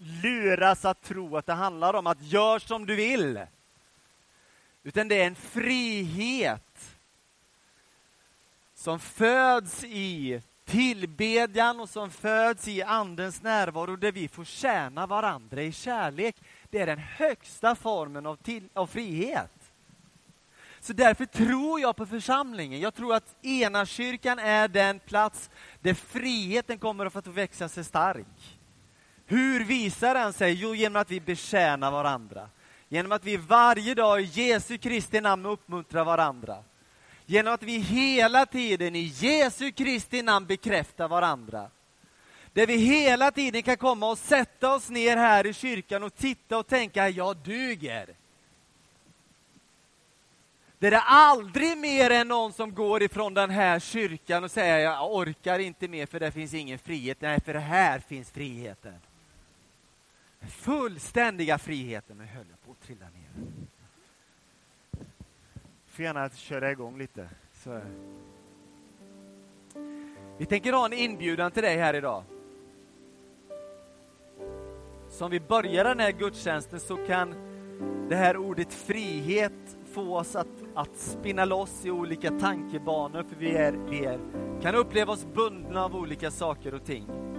luras 0.00 0.84
att 0.84 1.02
tro 1.02 1.36
att 1.36 1.46
det 1.46 1.52
handlar 1.52 1.94
om, 1.94 2.06
att 2.06 2.22
gör 2.22 2.58
som 2.58 2.86
du 2.86 2.94
vill. 2.94 3.40
Utan 4.82 5.08
det 5.08 5.22
är 5.22 5.26
en 5.26 5.34
frihet 5.34 6.96
som 8.74 9.00
föds 9.00 9.84
i 9.84 10.42
tillbedjan 10.64 11.80
och 11.80 11.88
som 11.88 12.10
föds 12.10 12.68
i 12.68 12.82
Andens 12.82 13.42
närvaro 13.42 13.96
där 13.96 14.12
vi 14.12 14.28
får 14.28 14.44
tjäna 14.44 15.06
varandra 15.06 15.62
i 15.62 15.72
kärlek. 15.72 16.36
Det 16.70 16.78
är 16.78 16.86
den 16.86 16.98
högsta 16.98 17.74
formen 17.74 18.26
av, 18.26 18.36
till, 18.36 18.68
av 18.72 18.86
frihet. 18.86 19.50
Så 20.80 20.92
därför 20.92 21.26
tror 21.26 21.80
jag 21.80 21.96
på 21.96 22.06
församlingen. 22.06 22.80
Jag 22.80 22.94
tror 22.94 23.14
att 23.14 23.36
Enakyrkan 23.42 24.38
är 24.38 24.68
den 24.68 24.98
plats 24.98 25.50
där 25.80 25.94
friheten 25.94 26.78
kommer 26.78 27.06
att 27.06 27.12
få 27.12 27.30
växa 27.30 27.68
sig 27.68 27.84
stark. 27.84 28.59
Hur 29.30 29.64
visar 29.64 30.14
den 30.14 30.32
sig? 30.32 30.52
Jo, 30.52 30.74
genom 30.74 31.02
att 31.02 31.10
vi 31.10 31.20
betjänar 31.20 31.90
varandra. 31.90 32.48
Genom 32.88 33.12
att 33.12 33.24
vi 33.24 33.36
varje 33.36 33.94
dag 33.94 34.20
i 34.20 34.24
Jesu 34.24 34.78
Kristi 34.78 35.20
namn 35.20 35.46
uppmuntrar 35.46 36.04
varandra. 36.04 36.64
Genom 37.26 37.54
att 37.54 37.62
vi 37.62 37.78
hela 37.78 38.46
tiden 38.46 38.96
i 38.96 39.00
Jesu 39.00 39.72
Kristi 39.72 40.22
namn 40.22 40.46
bekräftar 40.46 41.08
varandra. 41.08 41.70
Där 42.52 42.66
vi 42.66 42.76
hela 42.76 43.30
tiden 43.30 43.62
kan 43.62 43.76
komma 43.76 44.10
och 44.10 44.18
sätta 44.18 44.74
oss 44.74 44.88
ner 44.88 45.16
här 45.16 45.46
i 45.46 45.52
kyrkan 45.52 46.02
och 46.02 46.16
titta 46.16 46.58
och 46.58 46.66
tänka, 46.66 47.08
jag 47.08 47.36
duger. 47.36 48.06
Det 50.78 50.86
är 50.86 51.02
aldrig 51.06 51.78
mer 51.78 52.10
än 52.10 52.28
någon 52.28 52.52
som 52.52 52.74
går 52.74 53.02
ifrån 53.02 53.34
den 53.34 53.50
här 53.50 53.78
kyrkan 53.78 54.44
och 54.44 54.50
säger, 54.50 54.78
jag 54.78 55.14
orkar 55.14 55.58
inte 55.58 55.88
mer 55.88 56.06
för 56.06 56.20
det 56.20 56.32
finns 56.32 56.54
ingen 56.54 56.78
frihet. 56.78 57.20
Nej, 57.20 57.40
för 57.40 57.54
här 57.54 57.98
finns 57.98 58.30
friheten. 58.30 58.94
Fullständiga 60.40 61.58
friheten. 61.58 62.18
Nu 62.18 62.24
höll 62.24 62.46
jag 62.50 62.62
på 62.62 62.72
att 62.72 62.80
trilla 62.80 63.04
ner. 63.04 63.44
Får 65.86 66.04
gärna 66.04 66.30
köra 66.30 66.70
igång 66.70 66.98
lite. 66.98 67.28
Så. 67.52 67.80
Vi 70.38 70.46
tänker 70.46 70.72
ha 70.72 70.86
en 70.86 70.92
inbjudan 70.92 71.50
till 71.50 71.62
dig 71.62 71.76
här 71.76 71.94
idag. 71.94 72.24
Som 75.10 75.30
vi 75.30 75.40
börjar 75.40 75.84
den 75.84 76.00
här 76.00 76.12
gudstjänsten 76.12 76.80
så 76.80 76.96
kan 77.06 77.34
det 78.08 78.16
här 78.16 78.36
ordet 78.36 78.74
frihet 78.74 79.76
få 79.92 80.16
oss 80.16 80.36
att, 80.36 80.46
att 80.74 80.96
spinna 80.96 81.44
loss 81.44 81.84
i 81.84 81.90
olika 81.90 82.30
tankebanor, 82.30 83.22
för 83.22 83.36
vi, 83.36 83.50
är, 83.50 83.72
vi 83.72 84.04
är, 84.04 84.20
kan 84.62 84.74
uppleva 84.74 85.12
oss 85.12 85.26
bundna 85.34 85.84
av 85.84 85.96
olika 85.96 86.30
saker 86.30 86.74
och 86.74 86.84
ting. 86.84 87.29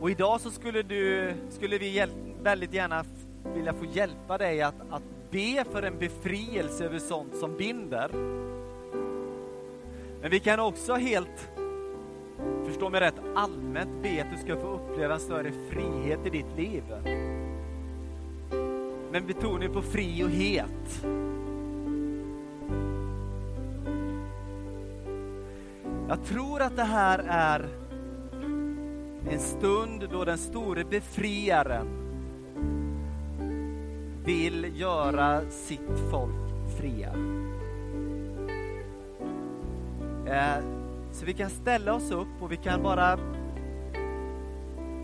Och 0.00 0.10
idag 0.10 0.40
så 0.40 0.50
skulle, 0.50 0.82
du, 0.82 1.34
skulle 1.50 1.78
vi 1.78 2.06
väldigt 2.42 2.74
gärna 2.74 3.04
vilja 3.54 3.72
få 3.72 3.84
hjälpa 3.84 4.38
dig 4.38 4.62
att, 4.62 4.74
att 4.90 5.02
be 5.30 5.64
för 5.72 5.82
en 5.82 5.98
befrielse 5.98 6.84
över 6.84 6.98
sånt 6.98 7.36
som 7.36 7.56
binder. 7.56 8.08
Men 10.20 10.30
vi 10.30 10.40
kan 10.40 10.60
också 10.60 10.94
helt, 10.94 11.50
förstå 12.66 12.90
mig 12.90 13.00
rätt, 13.00 13.14
allmänt 13.34 14.02
be 14.02 14.22
att 14.22 14.36
du 14.36 14.42
ska 14.42 14.60
få 14.60 14.68
uppleva 14.68 15.14
en 15.14 15.20
större 15.20 15.52
frihet 15.70 16.26
i 16.26 16.30
ditt 16.30 16.56
liv. 16.56 16.84
Men 19.12 19.26
betoning 19.26 19.72
på 19.72 19.82
fri 19.82 20.24
och 20.24 20.30
het. 20.30 21.04
Jag 26.08 26.24
tror 26.24 26.62
att 26.62 26.76
det 26.76 26.84
här 26.84 27.24
är 27.28 27.68
en 29.30 29.38
stund 29.38 30.08
då 30.12 30.24
den 30.24 30.38
store 30.38 30.84
befriaren 30.84 31.86
vill 34.24 34.80
göra 34.80 35.50
sitt 35.50 36.10
folk 36.10 36.70
fria. 36.78 37.12
Eh, 40.26 40.64
så 41.12 41.26
vi 41.26 41.32
kan 41.32 41.50
ställa 41.50 41.94
oss 41.94 42.10
upp 42.10 42.42
och 42.42 42.52
vi 42.52 42.56
kan 42.56 42.82
bara 42.82 43.18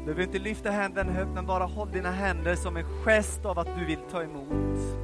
du 0.04 0.14
behöver 0.14 0.22
inte 0.22 0.38
lyfta 0.38 0.70
händerna 0.70 1.12
högt, 1.12 1.30
men 1.34 1.46
bara 1.46 1.64
håll 1.64 1.90
dina 1.92 2.10
händer 2.10 2.56
som 2.56 2.76
en 2.76 2.84
gest 3.04 3.44
av 3.44 3.58
att 3.58 3.68
du 3.78 3.84
vill 3.84 3.98
ta 4.10 4.22
emot. 4.22 5.03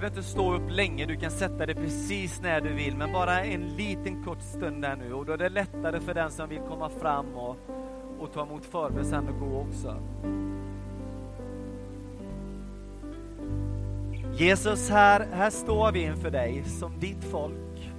Behöver 0.00 0.18
inte 0.18 0.30
stå 0.30 0.54
upp 0.54 0.70
länge, 0.70 1.06
du 1.06 1.16
kan 1.16 1.30
sätta 1.30 1.66
dig 1.66 1.74
precis 1.74 2.40
när 2.42 2.60
du 2.60 2.72
vill, 2.72 2.96
men 2.96 3.12
bara 3.12 3.44
en 3.44 3.76
liten 3.76 4.24
kort 4.24 4.40
stund 4.40 4.82
där 4.82 4.96
nu. 4.96 5.12
Och 5.12 5.26
då 5.26 5.32
är 5.32 5.36
det 5.36 5.48
lättare 5.48 6.00
för 6.00 6.14
den 6.14 6.30
som 6.30 6.48
vill 6.48 6.60
komma 6.68 6.90
fram 7.00 7.34
och, 7.34 7.56
och 8.18 8.32
ta 8.32 8.42
emot 8.42 8.64
förbön 8.64 9.04
sen 9.04 9.28
och 9.28 9.40
gå 9.40 9.60
också. 9.60 9.96
Jesus, 14.38 14.90
här, 14.90 15.26
här 15.32 15.50
står 15.50 15.92
vi 15.92 16.02
inför 16.02 16.30
dig 16.30 16.64
som 16.64 17.00
ditt 17.00 17.24
folk. 17.24 17.92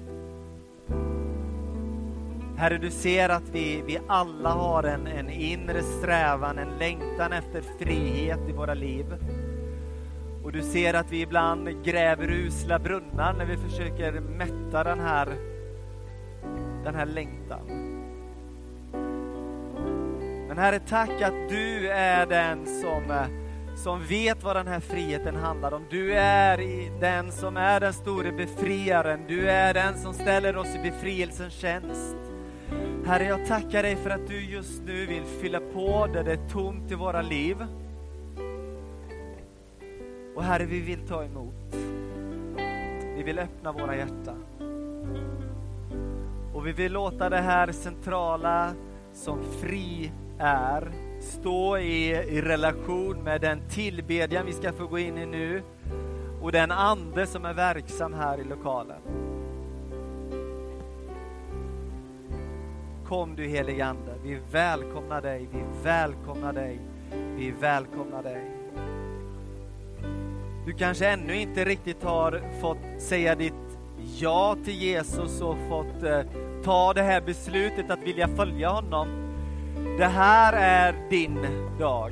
Herre, 2.57 2.77
du 2.77 2.91
ser 2.91 3.29
att 3.29 3.49
vi, 3.51 3.83
vi 3.87 3.99
alla 4.07 4.49
har 4.49 4.83
en, 4.83 5.07
en 5.07 5.29
inre 5.29 5.81
strävan, 5.81 6.57
en 6.57 6.77
längtan 6.79 7.33
efter 7.33 7.61
frihet 7.79 8.49
i 8.49 8.51
våra 8.51 8.73
liv. 8.73 9.05
Och 10.45 10.51
du 10.51 10.61
ser 10.61 10.93
att 10.93 11.11
vi 11.11 11.21
ibland 11.21 11.83
gräver 11.83 12.31
usla 12.31 12.79
brunnar 12.79 13.33
när 13.33 13.45
vi 13.45 13.57
försöker 13.57 14.11
mätta 14.11 14.83
den 14.83 14.99
här, 14.99 15.27
den 16.83 16.95
här 16.95 17.05
längtan. 17.05 17.67
Men 20.47 20.57
Herre, 20.57 20.79
tack 20.79 21.21
att 21.21 21.49
du 21.49 21.89
är 21.89 22.25
den 22.25 22.65
som, 22.65 23.25
som 23.83 24.07
vet 24.07 24.43
vad 24.43 24.55
den 24.55 24.67
här 24.67 24.79
friheten 24.79 25.35
handlar 25.35 25.73
om. 25.73 25.85
Du 25.89 26.13
är 26.13 26.57
den 26.99 27.31
som 27.31 27.57
är 27.57 27.79
den 27.79 27.93
store 27.93 28.31
befriaren. 28.31 29.19
Du 29.27 29.49
är 29.49 29.73
den 29.73 29.97
som 29.97 30.13
ställer 30.13 30.57
oss 30.57 30.75
i 30.75 30.79
befrielsens 30.91 31.53
tjänst. 31.53 32.17
Herre, 33.05 33.23
jag 33.23 33.47
tackar 33.47 33.83
dig 33.83 33.95
för 33.95 34.09
att 34.09 34.27
du 34.27 34.45
just 34.45 34.83
nu 34.85 35.05
vill 35.05 35.23
fylla 35.41 35.59
på 35.59 36.07
där 36.13 36.23
det 36.23 36.31
är 36.31 36.49
tomt 36.49 36.91
i 36.91 36.95
våra 36.95 37.21
liv. 37.21 37.57
Och 40.35 40.43
Herre, 40.43 40.65
vi 40.65 40.79
vill 40.79 41.07
ta 41.07 41.23
emot. 41.23 41.75
Vi 43.15 43.23
vill 43.23 43.39
öppna 43.39 43.71
våra 43.71 43.95
hjärtan. 43.95 44.45
Och 46.53 46.67
vi 46.67 46.71
vill 46.71 46.93
låta 46.93 47.29
det 47.29 47.41
här 47.41 47.71
centrala 47.71 48.73
som 49.13 49.43
fri 49.43 50.11
är 50.39 50.91
stå 51.19 51.77
i, 51.77 52.09
i 52.09 52.41
relation 52.41 53.23
med 53.23 53.41
den 53.41 53.61
tillbedjan 53.69 54.45
vi 54.45 54.53
ska 54.53 54.73
få 54.73 54.87
gå 54.87 54.99
in 54.99 55.17
i 55.17 55.25
nu 55.25 55.63
och 56.41 56.51
den 56.51 56.71
ande 56.71 57.27
som 57.27 57.45
är 57.45 57.53
verksam 57.53 58.13
här 58.13 58.39
i 58.39 58.43
lokalen. 58.43 59.01
Kom 63.07 63.35
du 63.35 63.47
helige 63.47 63.85
Ande, 63.85 64.15
vi 64.23 64.39
välkomnar 64.51 65.21
dig, 65.21 65.49
vi 65.51 65.63
välkomnar 65.83 66.53
dig, 66.53 66.79
vi 67.37 67.51
välkomnar 67.51 68.23
dig. 68.23 68.54
Du 70.65 70.73
kanske 70.73 71.07
ännu 71.07 71.35
inte 71.35 71.65
riktigt 71.65 72.03
har 72.03 72.41
fått 72.61 73.01
säga 73.01 73.35
ditt 73.35 73.53
ja 74.19 74.55
till 74.65 74.81
Jesus 74.81 75.41
och 75.41 75.57
fått 75.69 76.03
eh, 76.03 76.21
ta 76.63 76.93
det 76.93 77.01
här 77.01 77.21
beslutet 77.21 77.91
att 77.91 78.03
vilja 78.03 78.27
följa 78.27 78.69
honom. 78.69 79.07
Det 79.97 80.05
här 80.05 80.53
är 80.53 81.09
din 81.09 81.37
dag. 81.79 82.11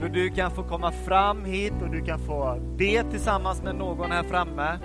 Då 0.00 0.08
du 0.08 0.30
kan 0.30 0.50
få 0.50 0.62
komma 0.62 0.92
fram 0.92 1.44
hit 1.44 1.72
och 1.82 1.90
du 1.90 2.04
kan 2.04 2.18
få 2.18 2.58
be 2.76 3.04
tillsammans 3.10 3.62
med 3.62 3.74
någon 3.74 4.10
här 4.10 4.22
framme 4.22 4.78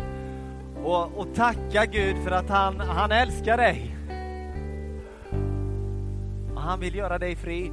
och, 0.84 1.18
och 1.18 1.36
tacka 1.36 1.86
Gud 1.86 2.16
för 2.24 2.32
att 2.32 2.50
han, 2.50 2.80
han 2.80 3.12
älskar 3.12 3.58
dig. 3.58 3.96
Och 6.54 6.62
han 6.62 6.80
vill 6.80 6.96
göra 6.96 7.18
dig 7.18 7.36
fri. 7.36 7.72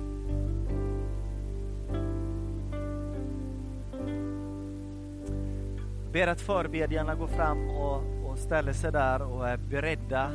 Ber 6.17 6.27
att 6.27 6.41
förbedjarna 6.41 7.15
går 7.15 7.27
fram 7.27 7.71
och, 7.71 8.03
och 8.31 8.39
ställer 8.39 8.73
sig 8.73 8.93
där 8.93 9.23
och 9.23 9.49
är 9.49 9.57
beredda. 9.57 10.31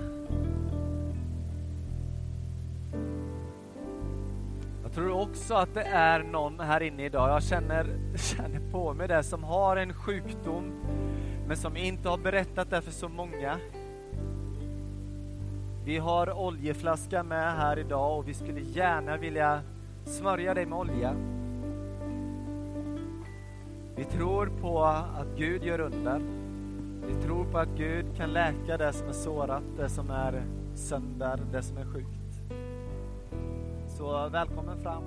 Jag 4.84 4.94
tror 4.94 5.22
också 5.22 5.54
att 5.54 5.74
det 5.74 5.84
är 5.84 6.24
någon 6.24 6.60
här 6.60 6.82
inne 6.82 7.06
idag, 7.06 7.30
jag 7.30 7.44
känner, 7.44 7.88
känner 8.18 8.72
på 8.72 8.94
mig 8.94 9.08
det, 9.08 9.24
som 9.24 9.44
har 9.44 9.78
en 9.78 9.94
sjukdom 9.94 10.74
men 11.48 11.58
som 11.58 11.78
inte 11.78 12.10
har 12.10 12.18
berättat 12.18 12.70
det 12.70 12.82
för 12.82 12.92
så 12.92 13.10
många. 13.10 13.58
Vi 15.86 15.98
har 15.98 16.40
oljeflaska 16.40 17.24
med 17.24 17.56
här 17.56 17.80
idag 17.80 18.18
och 18.18 18.28
vi 18.28 18.34
skulle 18.34 18.60
gärna 18.60 19.18
vilja 19.18 19.62
smörja 20.06 20.54
dig 20.54 20.66
med 20.66 20.80
olja. 20.80 21.41
Vi 24.02 24.08
tror 24.08 24.52
på 24.62 24.84
att 24.84 25.28
Gud 25.38 25.64
gör 25.64 25.80
under. 25.80 26.22
Vi 27.08 27.22
tror 27.24 27.46
på 27.46 27.58
att 27.58 27.70
Gud 27.78 28.06
kan 28.18 28.34
läka 28.34 28.78
det 28.78 28.94
som 28.94 29.08
är 29.08 29.14
sårat, 29.14 29.64
det 29.78 29.90
som 29.90 30.10
är 30.10 30.44
sönder, 30.76 31.40
det 31.52 31.62
som 31.62 31.78
är 31.78 31.86
sjukt. 31.86 32.42
Så 33.98 34.30
välkommen 34.30 34.82
fram. 34.82 35.04